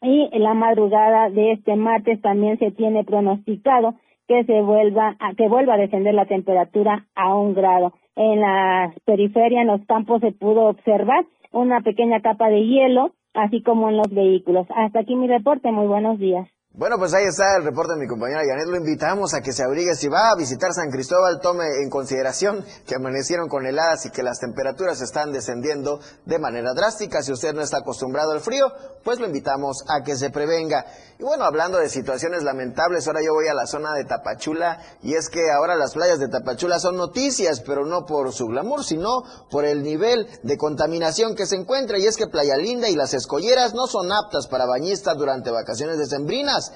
[0.00, 3.94] y la madrugada de este martes también se tiene pronosticado
[4.28, 7.94] que se vuelva a, que vuelva a descender la temperatura a un grado.
[8.14, 13.62] En la periferia, en los campos, se pudo observar una pequeña capa de hielo, así
[13.62, 14.66] como en los vehículos.
[14.74, 15.72] Hasta aquí mi reporte.
[15.72, 16.46] Muy buenos días.
[16.78, 18.68] Bueno, pues ahí está el reporte de mi compañera Janet.
[18.68, 19.96] Lo invitamos a que se abrigue.
[19.96, 24.22] Si va a visitar San Cristóbal, tome en consideración que amanecieron con heladas y que
[24.22, 27.20] las temperaturas están descendiendo de manera drástica.
[27.20, 28.66] Si usted no está acostumbrado al frío,
[29.02, 30.84] pues lo invitamos a que se prevenga.
[31.18, 35.14] Y bueno, hablando de situaciones lamentables, ahora yo voy a la zona de Tapachula y
[35.14, 39.24] es que ahora las playas de Tapachula son noticias, pero no por su glamour, sino
[39.50, 41.98] por el nivel de contaminación que se encuentra.
[41.98, 45.98] Y es que Playa Linda y las escolleras no son aptas para bañistas durante vacaciones
[45.98, 46.67] decembrinas.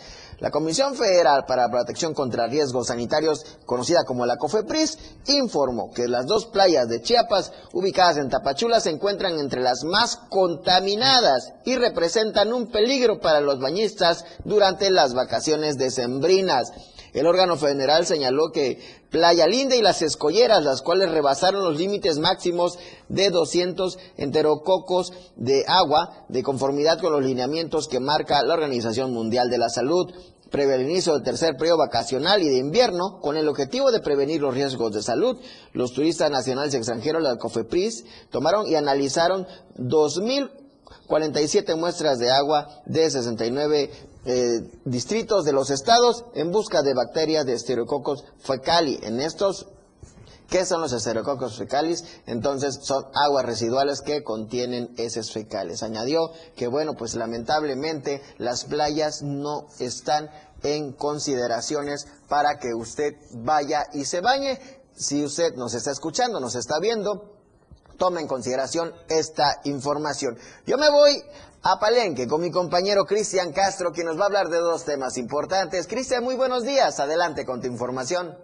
[0.42, 6.26] La Comisión Federal para Protección contra Riesgos Sanitarios, conocida como la COFEPRIS, informó que las
[6.26, 12.52] dos playas de Chiapas, ubicadas en Tapachula, se encuentran entre las más contaminadas y representan
[12.52, 16.72] un peligro para los bañistas durante las vacaciones decembrinas.
[17.12, 22.18] El órgano federal señaló que Playa Linda y las escolleras, las cuales rebasaron los límites
[22.18, 29.12] máximos de 200 enterococos de agua, de conformidad con los lineamientos que marca la Organización
[29.12, 30.10] Mundial de la Salud,
[30.50, 34.40] previo al inicio del tercer periodo vacacional y de invierno, con el objetivo de prevenir
[34.40, 35.38] los riesgos de salud,
[35.72, 39.46] los turistas nacionales y extranjeros la COFEPRIS tomaron y analizaron
[39.76, 43.90] 2.047 muestras de agua de 69
[44.24, 49.00] eh, distritos de los estados en busca de bacterias de Staphylococcus fecali.
[49.02, 49.66] En estos,
[50.48, 52.04] ¿qué son los Staphylococcus fecalis?
[52.26, 55.82] Entonces son aguas residuales que contienen heces fecales.
[55.82, 60.30] Añadió que, bueno, pues lamentablemente las playas no están
[60.62, 64.58] en consideraciones para que usted vaya y se bañe.
[64.94, 67.41] Si usted nos está escuchando, nos está viendo,
[68.02, 70.36] tome en consideración esta información.
[70.66, 71.22] Yo me voy
[71.62, 75.16] a Palenque con mi compañero Cristian Castro, quien nos va a hablar de dos temas
[75.18, 75.86] importantes.
[75.86, 76.98] Cristian, muy buenos días.
[76.98, 78.36] Adelante con tu información.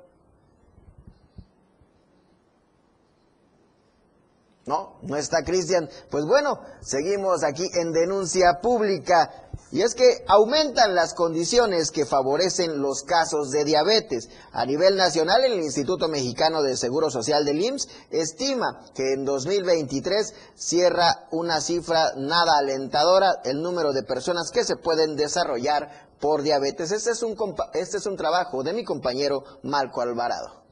[4.64, 5.90] No, no está Cristian.
[6.08, 9.47] Pues bueno, seguimos aquí en denuncia pública.
[9.70, 14.30] Y es que aumentan las condiciones que favorecen los casos de diabetes.
[14.50, 20.32] A nivel nacional, el Instituto Mexicano de Seguro Social del IMSS estima que en 2023
[20.54, 26.90] cierra una cifra nada alentadora el número de personas que se pueden desarrollar por diabetes.
[26.90, 27.36] Este es un,
[27.74, 30.67] este es un trabajo de mi compañero Marco Alvarado.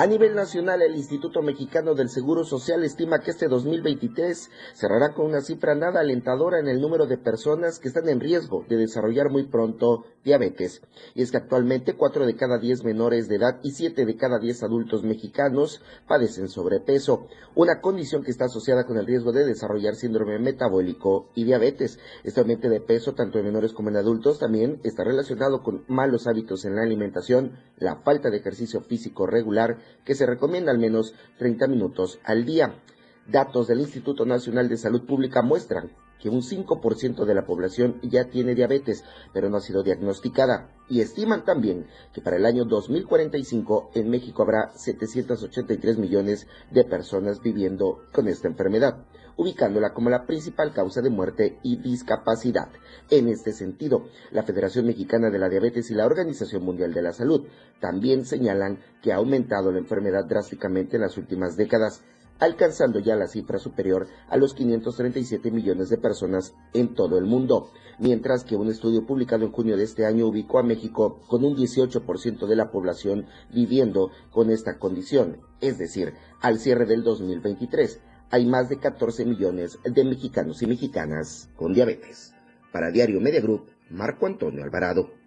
[0.00, 5.26] A nivel nacional, el Instituto Mexicano del Seguro Social estima que este 2023 cerrará con
[5.26, 9.28] una cifra nada alentadora en el número de personas que están en riesgo de desarrollar
[9.28, 10.82] muy pronto diabetes.
[11.16, 14.38] Y es que actualmente 4 de cada 10 menores de edad y 7 de cada
[14.38, 17.26] 10 adultos mexicanos padecen sobrepeso,
[17.56, 21.98] una condición que está asociada con el riesgo de desarrollar síndrome metabólico y diabetes.
[22.22, 26.28] Este aumento de peso, tanto en menores como en adultos, también está relacionado con malos
[26.28, 31.14] hábitos en la alimentación, la falta de ejercicio físico regular, que se recomienda al menos
[31.38, 32.74] 30 minutos al día.
[33.26, 38.24] Datos del Instituto Nacional de Salud Pública muestran que un 5% de la población ya
[38.24, 40.70] tiene diabetes, pero no ha sido diagnosticada.
[40.88, 47.40] Y estiman también que para el año 2045 en México habrá 783 millones de personas
[47.40, 49.04] viviendo con esta enfermedad,
[49.38, 52.68] ubicándola como la principal causa de muerte y discapacidad.
[53.08, 57.12] En este sentido, la Federación Mexicana de la Diabetes y la Organización Mundial de la
[57.12, 57.46] Salud
[57.80, 62.02] también señalan que ha aumentado la enfermedad drásticamente en las últimas décadas
[62.40, 67.70] alcanzando ya la cifra superior a los 537 millones de personas en todo el mundo,
[67.98, 71.56] mientras que un estudio publicado en junio de este año ubicó a México con un
[71.56, 78.46] 18% de la población viviendo con esta condición, es decir, al cierre del 2023 hay
[78.46, 82.34] más de 14 millones de mexicanos y mexicanas con diabetes.
[82.72, 85.18] Para Diario Media Group, Marco Antonio Alvarado.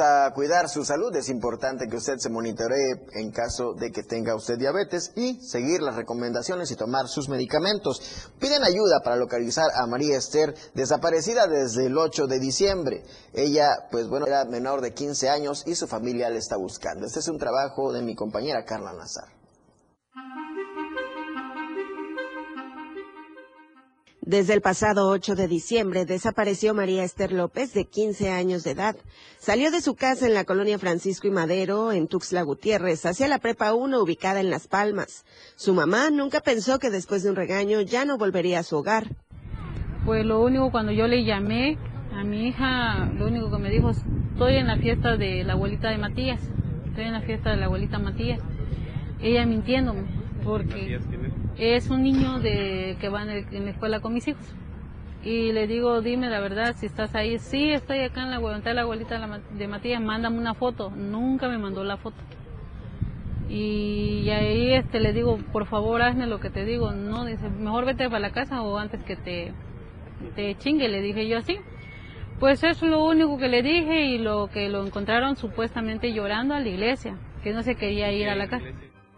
[0.00, 4.34] a cuidar su salud, es importante que usted se monitoree en caso de que tenga
[4.34, 8.30] usted diabetes y seguir las recomendaciones y tomar sus medicamentos.
[8.38, 13.04] Piden ayuda para localizar a María Esther, desaparecida desde el 8 de diciembre.
[13.32, 17.06] Ella, pues bueno, era menor de 15 años y su familia le está buscando.
[17.06, 19.35] Este es un trabajo de mi compañera Carla Nazar.
[24.26, 28.96] Desde el pasado 8 de diciembre desapareció María Esther López, de 15 años de edad.
[29.38, 33.38] Salió de su casa en la colonia Francisco y Madero, en Tuxtla Gutiérrez, hacia la
[33.38, 35.24] Prepa 1 ubicada en Las Palmas.
[35.54, 39.14] Su mamá nunca pensó que después de un regaño ya no volvería a su hogar.
[40.04, 41.78] Pues lo único cuando yo le llamé
[42.12, 45.90] a mi hija, lo único que me dijo, estoy en la fiesta de la abuelita
[45.90, 46.40] de Matías,
[46.84, 48.40] estoy en la fiesta de la abuelita Matías.
[49.22, 50.02] Ella mintiéndome,
[50.42, 50.98] porque
[51.58, 54.54] es un niño de que va en, la escuela con mis hijos.
[55.24, 57.38] Y le digo, dime la verdad, si estás ahí.
[57.38, 60.90] Sí, estoy acá en la abuelita, la abuelita de Matías, mándame una foto.
[60.90, 62.16] Nunca me mandó la foto.
[63.48, 66.92] Y ahí este, le digo, por favor, hazme lo que te digo.
[66.92, 69.52] No, dice, mejor vete para la casa o antes que te,
[70.34, 71.58] te chingue, le dije yo así.
[72.38, 76.54] Pues eso es lo único que le dije y lo que lo encontraron supuestamente llorando
[76.54, 78.66] a la iglesia, que no se quería ir a la casa.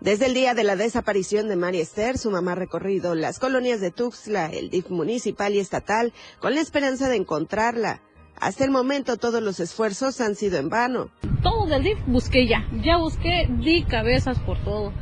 [0.00, 3.80] Desde el día de la desaparición de María Esther, su mamá ha recorrido las colonias
[3.80, 8.00] de Tuxtla, el DIF municipal y estatal, con la esperanza de encontrarla.
[8.40, 11.08] Hasta el momento todos los esfuerzos han sido en vano.
[11.42, 14.92] Todo del DIF busqué ya, ya busqué, di cabezas por todo.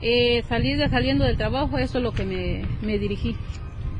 [0.00, 3.36] Eh, salir de, saliendo del trabajo, eso es lo que me, me dirigí,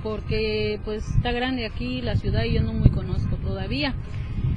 [0.04, 3.96] porque pues está grande aquí la ciudad y yo no muy conozco todavía.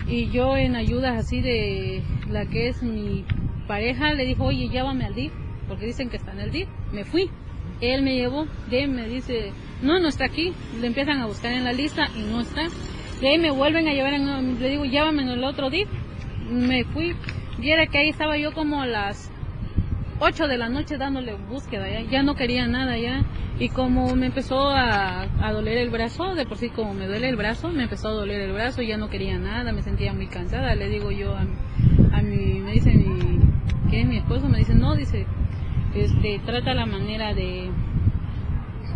[0.08, 3.26] Y yo en ayudas así de la que es mi
[3.68, 5.34] pareja le dijo, oye, llévame al DIF
[5.68, 6.68] porque dicen que está en el DIF.
[6.92, 7.30] Me fui.
[7.82, 9.52] Él me llevó, de me dice,
[9.82, 10.54] no, no está aquí.
[10.80, 12.68] Le empiezan a buscar en la lista y no está.
[13.22, 15.90] De ahí me vuelven a llevar, en, le digo, llévame en el otro DIF.
[16.50, 17.16] Me fui.
[17.58, 19.32] Viera que ahí estaba yo como a las
[20.20, 23.24] 8 de la noche dándole búsqueda, ya, no quería nada ya.
[23.60, 27.36] Y como me empezó a, doler el brazo, de por sí como me duele el
[27.36, 30.76] brazo, me empezó a doler el brazo, ya no quería nada, me sentía muy cansada.
[30.76, 31.42] Le digo yo a,
[32.12, 33.40] a mi, me dice mi,
[33.90, 35.26] que mi esposo me dice, no, dice,
[35.96, 37.72] este, trata la manera de,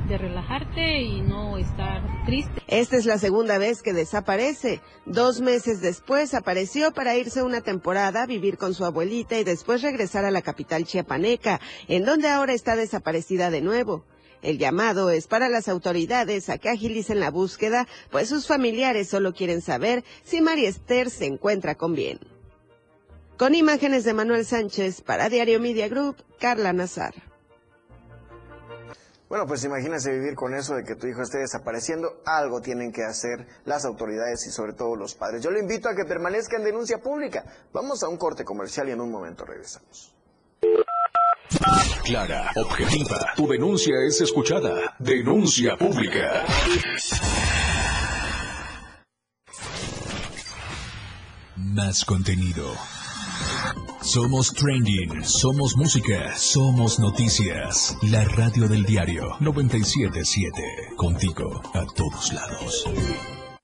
[0.08, 2.62] de relajarte y no estar triste.
[2.68, 4.82] Esta es la segunda vez que desaparece.
[5.06, 10.26] Dos meses después apareció para irse una temporada, vivir con su abuelita y después regresar
[10.26, 14.06] a la capital chiapaneca, en donde ahora está desaparecida de nuevo.
[14.42, 19.34] El llamado es para las autoridades a que agilicen la búsqueda, pues sus familiares solo
[19.34, 22.20] quieren saber si María Esther se encuentra con bien.
[23.40, 27.14] Con imágenes de Manuel Sánchez para Diario Media Group, Carla Nazar.
[29.30, 32.22] Bueno, pues imagínese vivir con eso de que tu hijo esté desapareciendo.
[32.26, 35.42] Algo tienen que hacer las autoridades y sobre todo los padres.
[35.42, 37.46] Yo le invito a que permanezca en denuncia pública.
[37.72, 40.14] Vamos a un corte comercial y en un momento regresamos.
[42.04, 43.20] Clara, objetiva.
[43.38, 44.98] Tu denuncia es escuchada.
[45.00, 46.44] Denuncia pública.
[51.56, 52.99] Más contenido.
[54.02, 57.98] Somos trending, somos música, somos noticias.
[58.04, 60.96] La radio del diario 977.
[60.96, 62.86] Contigo a todos lados.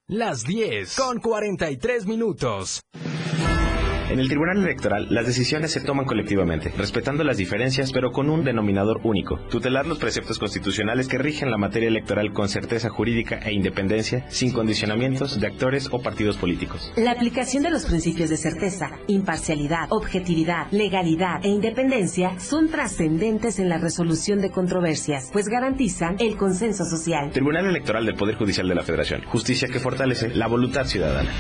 [0.08, 2.82] Las 10 con 43 minutos.
[4.10, 8.43] En el Tribunal Electoral, las decisiones se toman colectivamente, respetando las diferencias, pero con un
[8.43, 13.51] denominador único, tutelar los preceptos constitucionales que rigen la materia electoral con certeza jurídica e
[13.53, 16.93] independencia, sin condicionamientos de actores o partidos políticos.
[16.95, 23.70] La aplicación de los principios de certeza, imparcialidad, objetividad, legalidad e independencia son trascendentes en
[23.70, 27.32] la resolución de controversias, pues garantizan el consenso social.
[27.32, 31.32] Tribunal Electoral del Poder Judicial de la Federación, justicia que fortalece la voluntad ciudadana.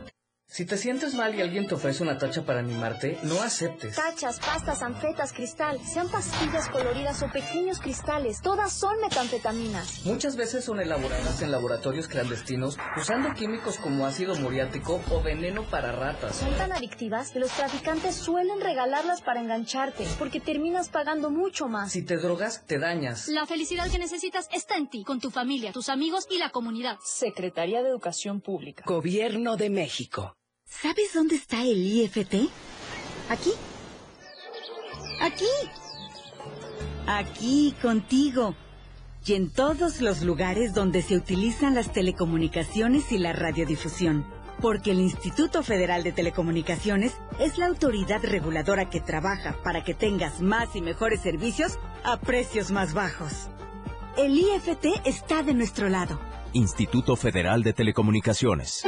[0.50, 3.96] Si te sientes mal y alguien te ofrece una tacha para animarte, no aceptes.
[3.96, 10.06] Tachas, pastas, anfetas, cristal, sean pastillas coloridas o pequeños cristales, todas son metanfetaminas.
[10.06, 15.92] Muchas veces son elaboradas en laboratorios clandestinos usando químicos como ácido muriático o veneno para
[15.92, 16.38] ratas.
[16.38, 21.92] Son tan adictivas que los traficantes suelen regalarlas para engancharte, porque terminas pagando mucho más.
[21.92, 23.28] Si te drogas, te dañas.
[23.28, 26.98] La felicidad que necesitas está en ti, con tu familia, tus amigos y la comunidad.
[27.04, 28.84] Secretaría de Educación Pública.
[28.88, 30.37] Gobierno de México.
[30.70, 32.50] ¿Sabes dónde está el IFT?
[33.30, 33.52] Aquí.
[35.22, 35.46] Aquí.
[37.08, 38.54] Aquí, contigo.
[39.26, 44.26] Y en todos los lugares donde se utilizan las telecomunicaciones y la radiodifusión.
[44.62, 50.42] Porque el Instituto Federal de Telecomunicaciones es la autoridad reguladora que trabaja para que tengas
[50.42, 53.50] más y mejores servicios a precios más bajos.
[54.18, 56.20] El IFT está de nuestro lado.
[56.54, 58.84] Instituto Federal de Telecomunicaciones.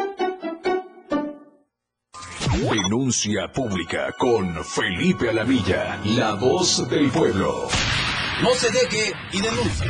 [2.52, 7.68] Denuncia pública con Felipe Alamilla, la voz del pueblo.
[8.42, 9.88] No se deje y denuncie.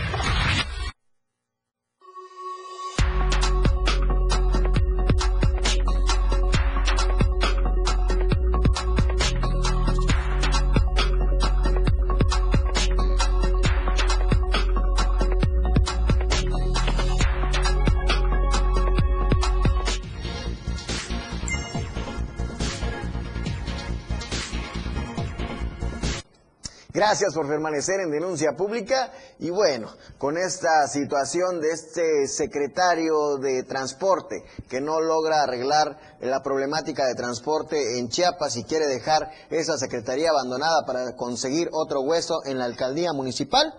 [27.09, 29.89] Gracias por permanecer en denuncia pública y bueno,
[30.19, 37.15] con esta situación de este secretario de transporte que no logra arreglar la problemática de
[37.15, 42.65] transporte en Chiapas y quiere dejar esa secretaría abandonada para conseguir otro hueso en la
[42.65, 43.73] alcaldía municipal,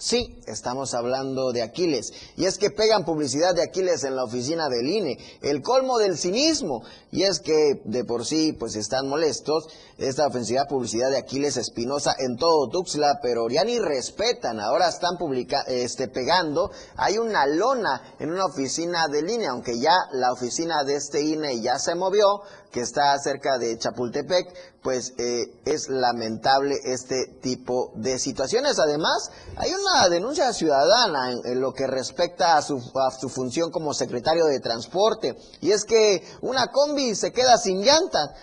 [0.00, 2.14] Sí, estamos hablando de Aquiles.
[2.34, 5.18] Y es que pegan publicidad de Aquiles en la oficina del INE.
[5.42, 6.82] El colmo del cinismo.
[7.12, 9.68] Y es que de por sí, pues están molestos.
[9.98, 14.60] Esta ofensiva publicidad de Aquiles Espinosa en todo Tuxtla, pero ya ni respetan.
[14.60, 16.70] Ahora están publica este, pegando.
[16.96, 21.60] Hay una lona en una oficina del INE, aunque ya la oficina de este INE
[21.60, 28.18] ya se movió que está cerca de Chapultepec, pues eh, es lamentable este tipo de
[28.18, 28.78] situaciones.
[28.78, 33.92] Además, hay una denuncia ciudadana en, lo que respecta a su, a su, función como
[33.92, 38.34] secretario de transporte, y es que una combi se queda sin llanta.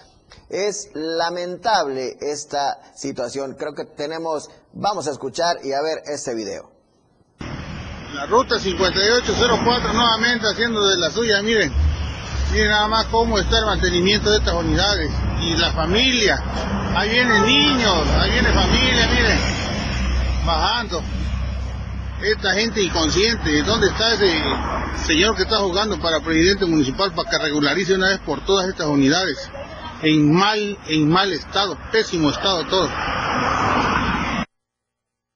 [0.49, 3.55] Es lamentable esta situación.
[3.55, 6.72] Creo que tenemos, vamos a escuchar y a ver este video.
[8.14, 11.72] La ruta 5804 nuevamente haciendo de la suya, miren.
[12.51, 15.12] Miren nada más cómo está el mantenimiento de estas unidades.
[15.41, 16.38] Y la familia.
[16.95, 19.39] Ahí vienen niños, ahí viene familia, miren.
[20.45, 21.03] Bajando.
[22.22, 23.61] Esta gente inconsciente.
[23.61, 24.41] ¿Dónde está ese
[25.05, 28.88] señor que está jugando para presidente municipal para que regularice una vez por todas estas
[28.88, 29.38] unidades?
[30.01, 32.89] En mal, en mal estado, pésimo estado todo.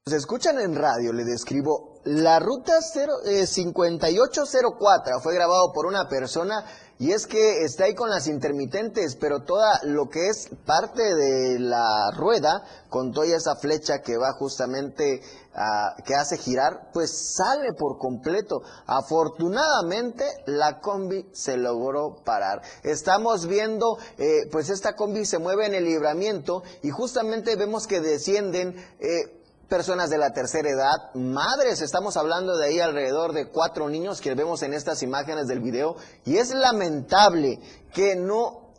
[0.07, 2.01] Se escuchan en radio, le describo.
[2.03, 6.65] La ruta 0, eh, 5804 fue grabado por una persona
[7.01, 11.57] y es que está ahí con las intermitentes, pero toda lo que es parte de
[11.57, 15.19] la rueda, con toda esa flecha que va justamente
[15.55, 18.61] a, que hace girar, pues sale por completo.
[18.85, 22.61] Afortunadamente la combi se logró parar.
[22.83, 27.99] Estamos viendo, eh, pues esta combi se mueve en el libramiento y justamente vemos que
[27.99, 28.75] descienden.
[28.99, 29.40] Eh,
[29.71, 34.35] personas de la tercera edad, madres, estamos hablando de ahí alrededor de cuatro niños que
[34.35, 35.95] vemos en estas imágenes del video,
[36.25, 37.57] y es lamentable
[37.93, 38.73] que no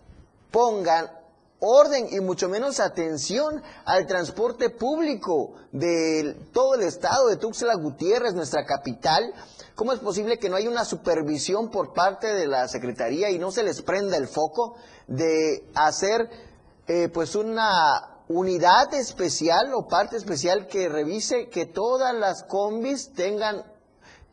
[0.50, 1.10] pongan
[1.60, 8.34] orden y mucho menos atención al transporte público de todo el estado de Tuxtla Gutiérrez,
[8.34, 9.32] nuestra capital.
[9.74, 13.50] ¿Cómo es posible que no haya una supervisión por parte de la Secretaría y no
[13.50, 14.76] se les prenda el foco
[15.06, 16.28] de hacer
[16.86, 23.64] eh, pues una unidad especial o parte especial que revise que todas las combis tengan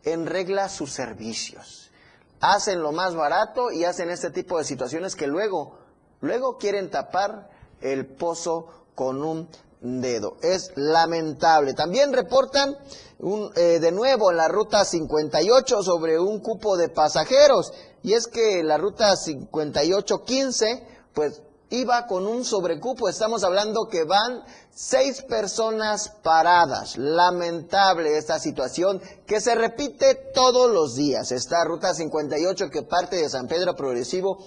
[0.04, 1.92] en regla sus servicios.
[2.40, 5.78] Hacen lo más barato y hacen este tipo de situaciones que luego,
[6.22, 7.50] luego quieren tapar
[7.82, 9.50] el pozo con un
[9.82, 10.38] dedo.
[10.42, 11.74] Es lamentable.
[11.74, 12.78] También reportan
[13.20, 17.74] un, eh, de nuevo en la ruta 58 sobre un cupo de pasajeros.
[18.04, 23.10] Y es que la ruta 5815, pues iba con un sobrecupo.
[23.10, 26.98] Estamos hablando que van seis personas paradas.
[26.98, 31.32] Lamentable esta situación que se repite todos los días.
[31.32, 34.38] Esta ruta 58 que parte de San Pedro Progresivo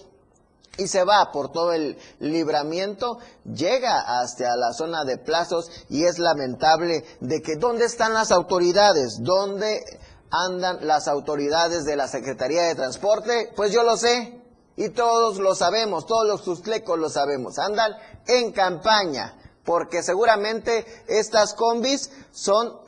[0.78, 6.18] y se va por todo el libramiento, llega hasta la zona de plazos y es
[6.18, 9.84] lamentable de que dónde están las autoridades, dónde
[10.30, 14.41] andan las autoridades de la Secretaría de Transporte, pues yo lo sé,
[14.76, 17.58] Y todos lo sabemos, todos los tuxtlecos lo sabemos.
[17.58, 17.92] Andan
[18.26, 22.80] en campaña porque seguramente estas combis son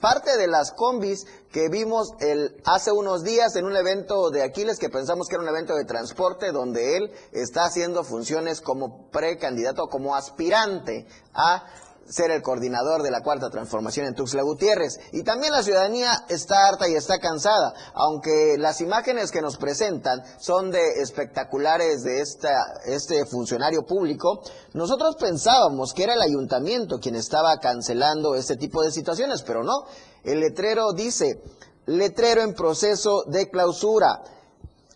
[0.00, 4.78] parte de las combis que vimos el, hace unos días en un evento de Aquiles
[4.78, 9.88] que pensamos que era un evento de transporte donde él está haciendo funciones como precandidato,
[9.88, 11.64] como aspirante a
[12.10, 14.98] ser el coordinador de la cuarta transformación en Tuxtla Gutiérrez.
[15.12, 20.22] Y también la ciudadanía está harta y está cansada, aunque las imágenes que nos presentan
[20.38, 22.50] son de espectaculares de esta,
[22.84, 24.42] este funcionario público.
[24.74, 29.84] Nosotros pensábamos que era el ayuntamiento quien estaba cancelando este tipo de situaciones, pero no.
[30.24, 31.40] El letrero dice,
[31.86, 34.22] letrero en proceso de clausura.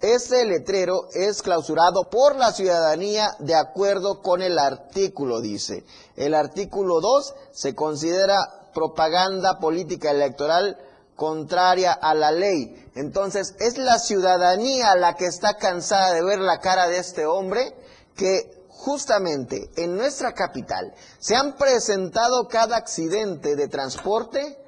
[0.01, 5.85] Este letrero es clausurado por la ciudadanía de acuerdo con el artículo, dice.
[6.17, 10.79] El artículo 2 se considera propaganda política electoral
[11.17, 12.91] contraria a la ley.
[12.95, 17.75] Entonces, es la ciudadanía la que está cansada de ver la cara de este hombre
[18.17, 24.59] que justamente en nuestra capital se han presentado cada accidente de transporte.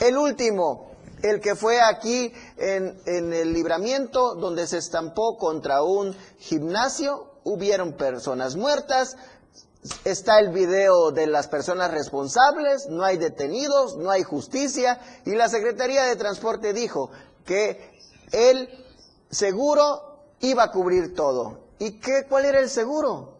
[0.00, 0.90] El último,
[1.22, 8.56] el que fue aquí en, el libramiento donde se estampó contra un gimnasio, hubieron personas
[8.56, 9.16] muertas,
[10.04, 15.48] está el video de las personas responsables, no hay detenidos, no hay justicia y la
[15.48, 17.10] Secretaría de Transporte dijo
[17.44, 17.98] que
[18.32, 18.68] el
[19.30, 21.60] seguro iba a cubrir todo.
[21.78, 23.36] ¿Y qué, cuál era el seguro?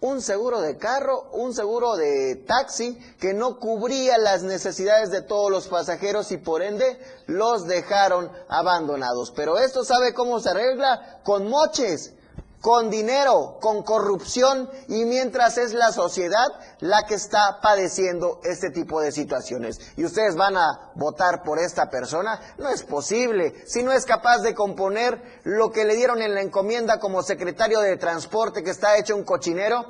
[0.00, 5.50] un seguro de carro, un seguro de taxi que no cubría las necesidades de todos
[5.50, 9.32] los pasajeros y por ende los dejaron abandonados.
[9.34, 12.12] Pero esto sabe cómo se arregla con moches
[12.60, 16.46] con dinero, con corrupción, y mientras es la sociedad
[16.80, 19.80] la que está padeciendo este tipo de situaciones.
[19.96, 23.54] Y ustedes van a votar por esta persona, no es posible.
[23.66, 27.80] Si no es capaz de componer lo que le dieron en la encomienda como secretario
[27.80, 29.86] de transporte, que está hecho un cochinero,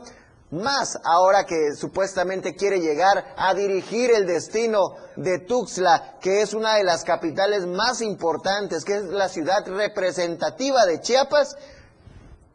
[0.50, 6.76] más ahora que supuestamente quiere llegar a dirigir el destino de Tuxtla, que es una
[6.76, 11.56] de las capitales más importantes, que es la ciudad representativa de Chiapas,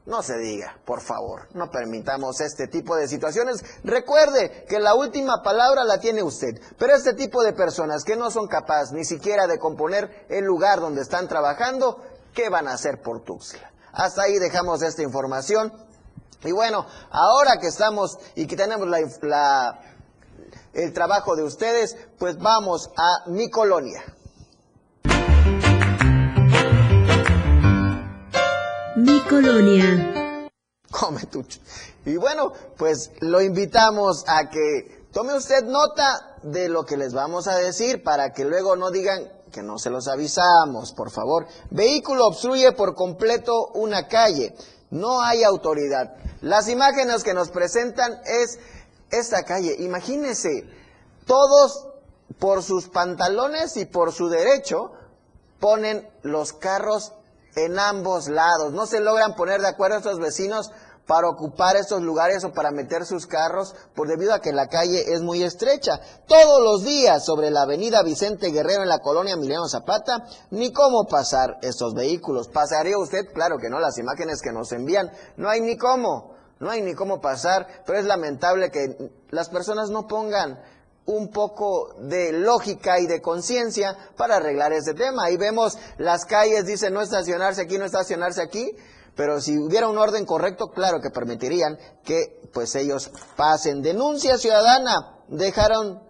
[0.06, 3.64] no se diga, por favor, no permitamos este tipo de situaciones.
[3.84, 8.32] Recuerde que la última palabra la tiene usted, pero este tipo de personas que no
[8.32, 12.02] son capaces ni siquiera de componer el lugar donde están trabajando,
[12.34, 13.72] ¿qué van a hacer por Tuxtla?
[13.94, 15.72] Hasta ahí dejamos esta información.
[16.44, 18.88] Y bueno, ahora que estamos y que tenemos
[19.22, 19.80] la,
[20.74, 24.02] el trabajo de ustedes, pues vamos a mi colonia.
[29.02, 30.48] Mi colonia.
[30.92, 31.60] Come tucho.
[32.06, 37.48] Y bueno, pues lo invitamos a que tome usted nota de lo que les vamos
[37.48, 41.48] a decir para que luego no digan que no se los avisamos, por favor.
[41.72, 44.54] Vehículo obstruye por completo una calle.
[44.92, 46.14] No hay autoridad.
[46.42, 48.60] Las imágenes que nos presentan es
[49.10, 49.78] esta calle.
[49.80, 50.70] Imagínense,
[51.26, 51.88] todos
[52.38, 54.92] por sus pantalones y por su derecho
[55.60, 57.14] ponen los carros
[57.56, 58.74] en ambos lados.
[58.74, 60.72] No se logran poner de acuerdo estos vecinos
[61.08, 65.14] para ocupar estos lugares o para meter sus carros, por debido a que la calle
[65.14, 66.00] es muy estrecha.
[66.28, 71.08] Todos los días sobre la avenida Vicente Guerrero en la colonia Emiliano Zapata, ni cómo
[71.08, 72.48] pasar estos vehículos.
[72.48, 73.26] ¿Pasaría usted?
[73.34, 76.94] Claro que no, las imágenes que nos envían, no hay ni cómo, no hay ni
[76.94, 80.62] cómo pasar, pero es lamentable que las personas no pongan
[81.06, 85.26] un poco de lógica y de conciencia para arreglar ese tema.
[85.26, 88.72] Ahí vemos las calles, dicen no estacionarse aquí, no estacionarse aquí,
[89.16, 93.82] pero si hubiera un orden correcto, claro que permitirían que pues ellos pasen.
[93.82, 96.02] Denuncia ciudadana, dejaron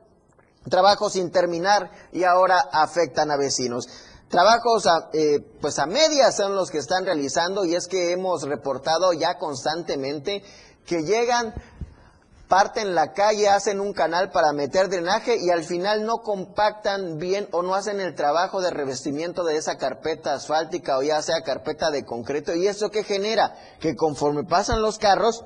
[0.70, 3.88] trabajo sin terminar y ahora afectan a vecinos.
[4.30, 8.44] Trabajos a, eh, pues a medias son los que están realizando y es que hemos
[8.44, 10.44] reportado ya constantemente
[10.86, 11.54] que llegan
[12.52, 17.48] parten la calle, hacen un canal para meter drenaje y al final no compactan bien
[17.54, 21.92] o no hacen el trabajo de revestimiento de esa carpeta asfáltica o ya sea carpeta
[21.92, 22.54] de concreto.
[22.54, 23.56] ¿Y eso qué genera?
[23.80, 25.46] Que conforme pasan los carros,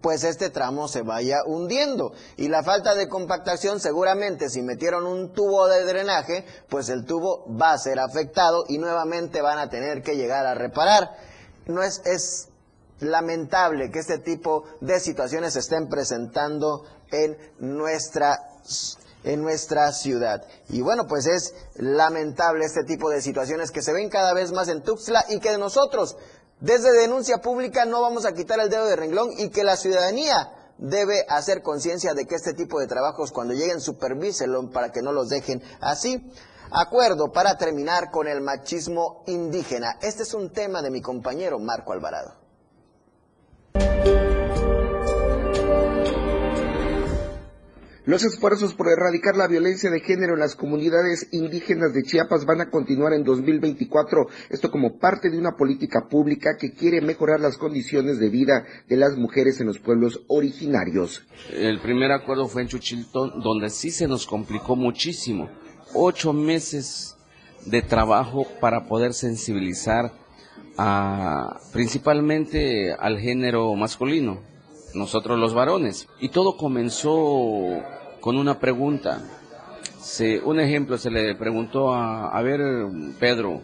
[0.00, 2.14] pues este tramo se vaya hundiendo.
[2.38, 7.44] Y la falta de compactación seguramente si metieron un tubo de drenaje, pues el tubo
[7.54, 11.18] va a ser afectado y nuevamente van a tener que llegar a reparar.
[11.66, 12.48] No es, es
[13.04, 18.38] lamentable que este tipo de situaciones se estén presentando en nuestra
[19.24, 20.44] en nuestra ciudad.
[20.68, 24.68] Y bueno, pues es lamentable este tipo de situaciones que se ven cada vez más
[24.68, 26.16] en Tuxtla y que nosotros,
[26.60, 30.52] desde denuncia pública, no vamos a quitar el dedo de renglón y que la ciudadanía
[30.78, 35.12] debe hacer conciencia de que este tipo de trabajos, cuando lleguen, supervíselo para que no
[35.12, 36.30] los dejen así.
[36.70, 39.98] Acuerdo para terminar con el machismo indígena.
[40.02, 42.43] Este es un tema de mi compañero Marco Alvarado.
[48.06, 52.60] Los esfuerzos por erradicar la violencia de género en las comunidades indígenas de Chiapas van
[52.60, 57.56] a continuar en 2024, esto como parte de una política pública que quiere mejorar las
[57.56, 61.26] condiciones de vida de las mujeres en los pueblos originarios.
[61.50, 65.48] El primer acuerdo fue en Chuchiltón, donde sí se nos complicó muchísimo.
[65.94, 67.16] Ocho meses
[67.64, 70.12] de trabajo para poder sensibilizar
[70.76, 74.40] a, principalmente al género masculino,
[74.94, 76.08] nosotros los varones.
[76.20, 77.82] Y todo comenzó
[78.20, 79.22] con una pregunta.
[80.00, 82.60] Se, un ejemplo, se le preguntó a, a ver,
[83.18, 83.62] Pedro,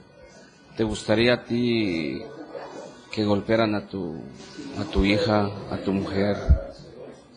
[0.77, 2.23] ¿te gustaría a ti
[3.13, 4.17] que golpearan a tu,
[4.79, 6.37] a tu hija, a tu mujer,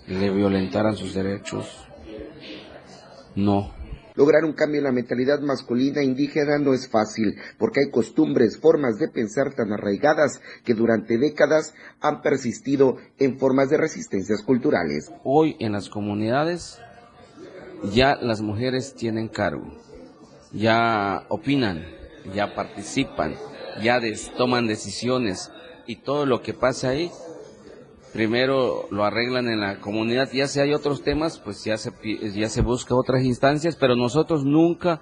[0.08, 1.66] le violentaran sus derechos?
[3.36, 3.73] No.
[4.16, 9.00] Lograr un cambio en la mentalidad masculina indígena no es fácil, porque hay costumbres, formas
[9.00, 15.12] de pensar tan arraigadas que durante décadas han persistido en formas de resistencias culturales.
[15.24, 16.80] Hoy en las comunidades
[17.92, 19.74] ya las mujeres tienen cargo,
[20.52, 21.86] ya opinan,
[22.34, 23.36] ya participan,
[23.82, 24.00] ya
[24.38, 25.52] toman decisiones
[25.86, 27.12] y todo lo que pasa ahí,
[28.14, 31.92] primero lo arreglan en la comunidad, ya si hay otros temas, pues ya se,
[32.34, 35.02] ya se busca otras instancias, pero nosotros nunca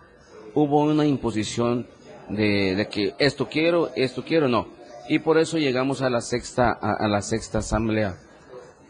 [0.55, 1.87] hubo una imposición
[2.29, 4.67] de, de que esto quiero, esto quiero, no.
[5.09, 8.17] Y por eso llegamos a la sexta, a la sexta asamblea.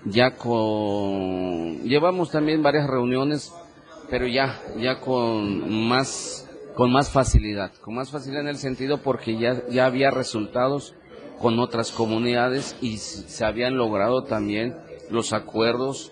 [0.05, 3.51] Ya con, llevamos también varias reuniones
[4.11, 6.45] pero ya, ya con más,
[6.75, 10.93] con más facilidad, con más facilidad en el sentido porque ya, ya había resultados
[11.41, 14.75] con otras comunidades y se habían logrado también
[15.09, 16.11] los acuerdos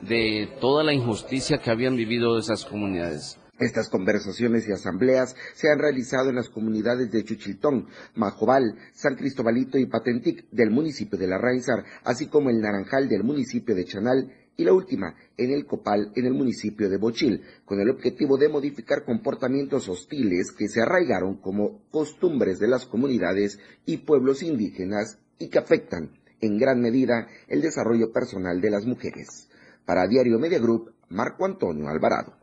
[0.00, 3.38] de toda la injusticia que habían vivido esas comunidades.
[3.58, 9.76] Estas conversaciones y asambleas se han realizado en las comunidades de Chuchiltón, Majobal, San Cristobalito
[9.76, 14.32] y Patentic del municipio de La Raizar, así como el Naranjal del municipio de Chanal
[14.60, 18.50] y la última en el Copal, en el municipio de Bochil, con el objetivo de
[18.50, 25.48] modificar comportamientos hostiles que se arraigaron como costumbres de las comunidades y pueblos indígenas y
[25.48, 26.10] que afectan
[26.42, 29.48] en gran medida el desarrollo personal de las mujeres.
[29.86, 32.34] Para Diario Media Group, Marco Antonio Alvarado.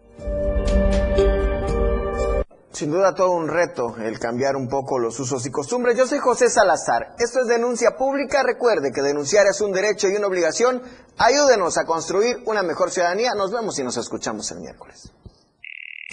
[2.78, 5.98] Sin duda todo un reto el cambiar un poco los usos y costumbres.
[5.98, 7.16] Yo soy José Salazar.
[7.18, 8.44] Esto es denuncia pública.
[8.44, 10.84] Recuerde que denunciar es un derecho y una obligación.
[11.18, 13.34] Ayúdenos a construir una mejor ciudadanía.
[13.34, 15.12] Nos vemos y nos escuchamos el miércoles.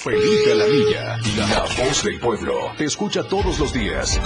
[0.05, 1.17] Felipe Alamilla,
[1.49, 4.21] la voz del pueblo, te escucha todos los días.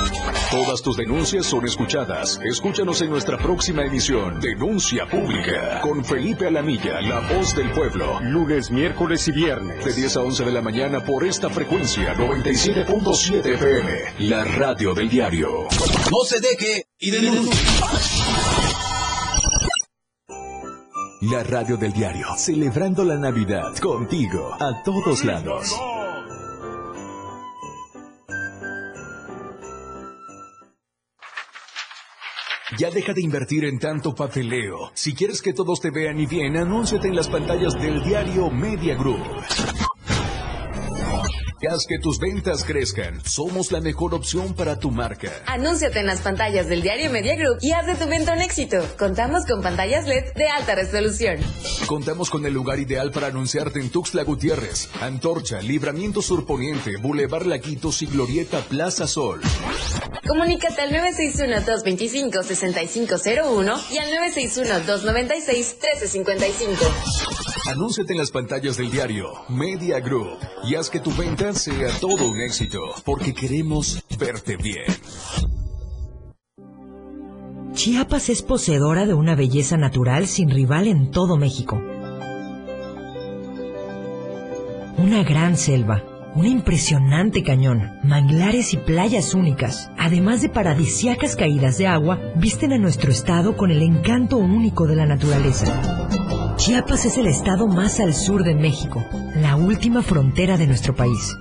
[0.50, 2.40] Todas tus denuncias son escuchadas.
[2.42, 8.18] Escúchanos en nuestra próxima emisión, Denuncia Pública, con Felipe Alamilla, la voz del pueblo.
[8.22, 9.84] Lunes, miércoles y viernes.
[9.84, 15.08] De 10 a 11 de la mañana por esta frecuencia, 97.7 FM, la radio del
[15.08, 15.68] diario.
[16.10, 17.54] No se deje y denuncie.
[21.22, 25.76] La radio del diario, celebrando la Navidad contigo a todos lados.
[32.78, 34.92] Ya deja de invertir en tanto papeleo.
[34.94, 38.94] Si quieres que todos te vean y bien, anúnciate en las pantallas del diario Media
[38.94, 39.87] Group.
[41.66, 43.20] Haz que tus ventas crezcan.
[43.24, 45.32] Somos la mejor opción para tu marca.
[45.46, 48.76] Anúnciate en las pantallas del diario Media Group y haz de tu venta un éxito.
[48.96, 51.38] Contamos con pantallas LED de alta resolución.
[51.86, 58.02] Contamos con el lugar ideal para anunciarte en Tuxtla Gutiérrez, Antorcha, Libramiento Surponiente, Boulevard Laquitos
[58.02, 59.40] y Glorieta Plaza Sol.
[60.28, 64.10] Comunícate al 961-225-6501 y al
[64.86, 66.68] 961-296-1355.
[67.66, 72.30] Anúnciate en las pantallas del diario Media Group y haz que tu venta sea todo
[72.30, 74.84] un éxito, porque queremos verte bien.
[77.72, 81.80] Chiapas es poseedora de una belleza natural sin rival en todo México.
[84.96, 86.02] Una gran selva,
[86.34, 92.78] un impresionante cañón, manglares y playas únicas, además de paradisiacas caídas de agua, visten a
[92.78, 96.37] nuestro estado con el encanto único de la naturaleza.
[96.58, 99.04] Chiapas es el estado más al sur de México,
[99.36, 101.36] la última frontera de nuestro país.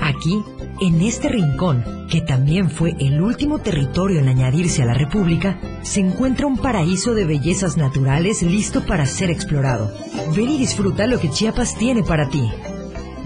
[0.00, 0.42] Aquí,
[0.80, 6.00] en este rincón, que también fue el último territorio en añadirse a la República, se
[6.00, 9.92] encuentra un paraíso de bellezas naturales listo para ser explorado.
[10.34, 12.50] Ven y disfruta lo que Chiapas tiene para ti.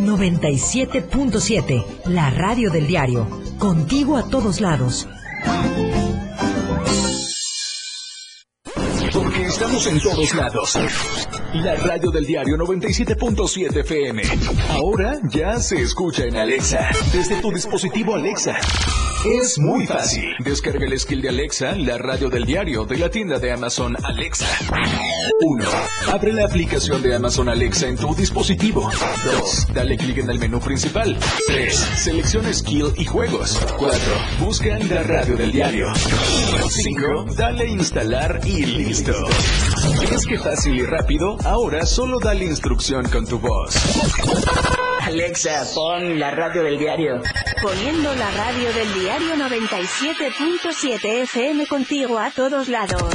[0.00, 3.28] 97.7, la radio del diario.
[3.58, 5.06] Contigo a todos lados.
[9.12, 10.78] Porque estamos en todos lados.
[11.54, 14.22] La radio del diario 97.7 FM.
[14.68, 16.90] Ahora ya se escucha en Alexa.
[17.10, 18.54] Desde tu dispositivo Alexa.
[19.24, 20.24] Es muy fácil.
[20.38, 24.46] Descarga el skill de Alexa, la radio del diario de la tienda de Amazon Alexa.
[25.40, 25.64] 1.
[26.12, 28.88] Abre la aplicación de Amazon Alexa en tu dispositivo.
[29.40, 29.68] 2.
[29.74, 31.18] Dale clic en el menú principal.
[31.48, 31.74] 3.
[31.74, 33.60] Selecciona skill y juegos.
[33.76, 33.98] 4.
[34.40, 35.92] Busca la radio del diario.
[36.68, 37.34] 5.
[37.36, 39.12] Dale instalar y listo.
[40.08, 41.36] ¿Ves que fácil y rápido?
[41.44, 43.74] Ahora solo dale instrucción con tu voz.
[45.00, 47.22] Alexa, pon la radio del diario.
[47.62, 53.14] Poniendo la radio del diario 97.7 FM contigo a todos lados.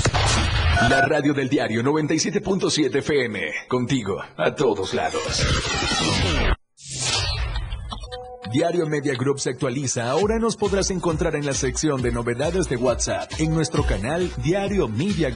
[0.89, 3.41] La radio del diario 97.7 FM.
[3.67, 5.45] Contigo a todos lados.
[8.53, 10.11] Diario Media Group se actualiza.
[10.11, 14.87] Ahora nos podrás encontrar en la sección de novedades de WhatsApp en nuestro canal Diario
[14.87, 15.29] Media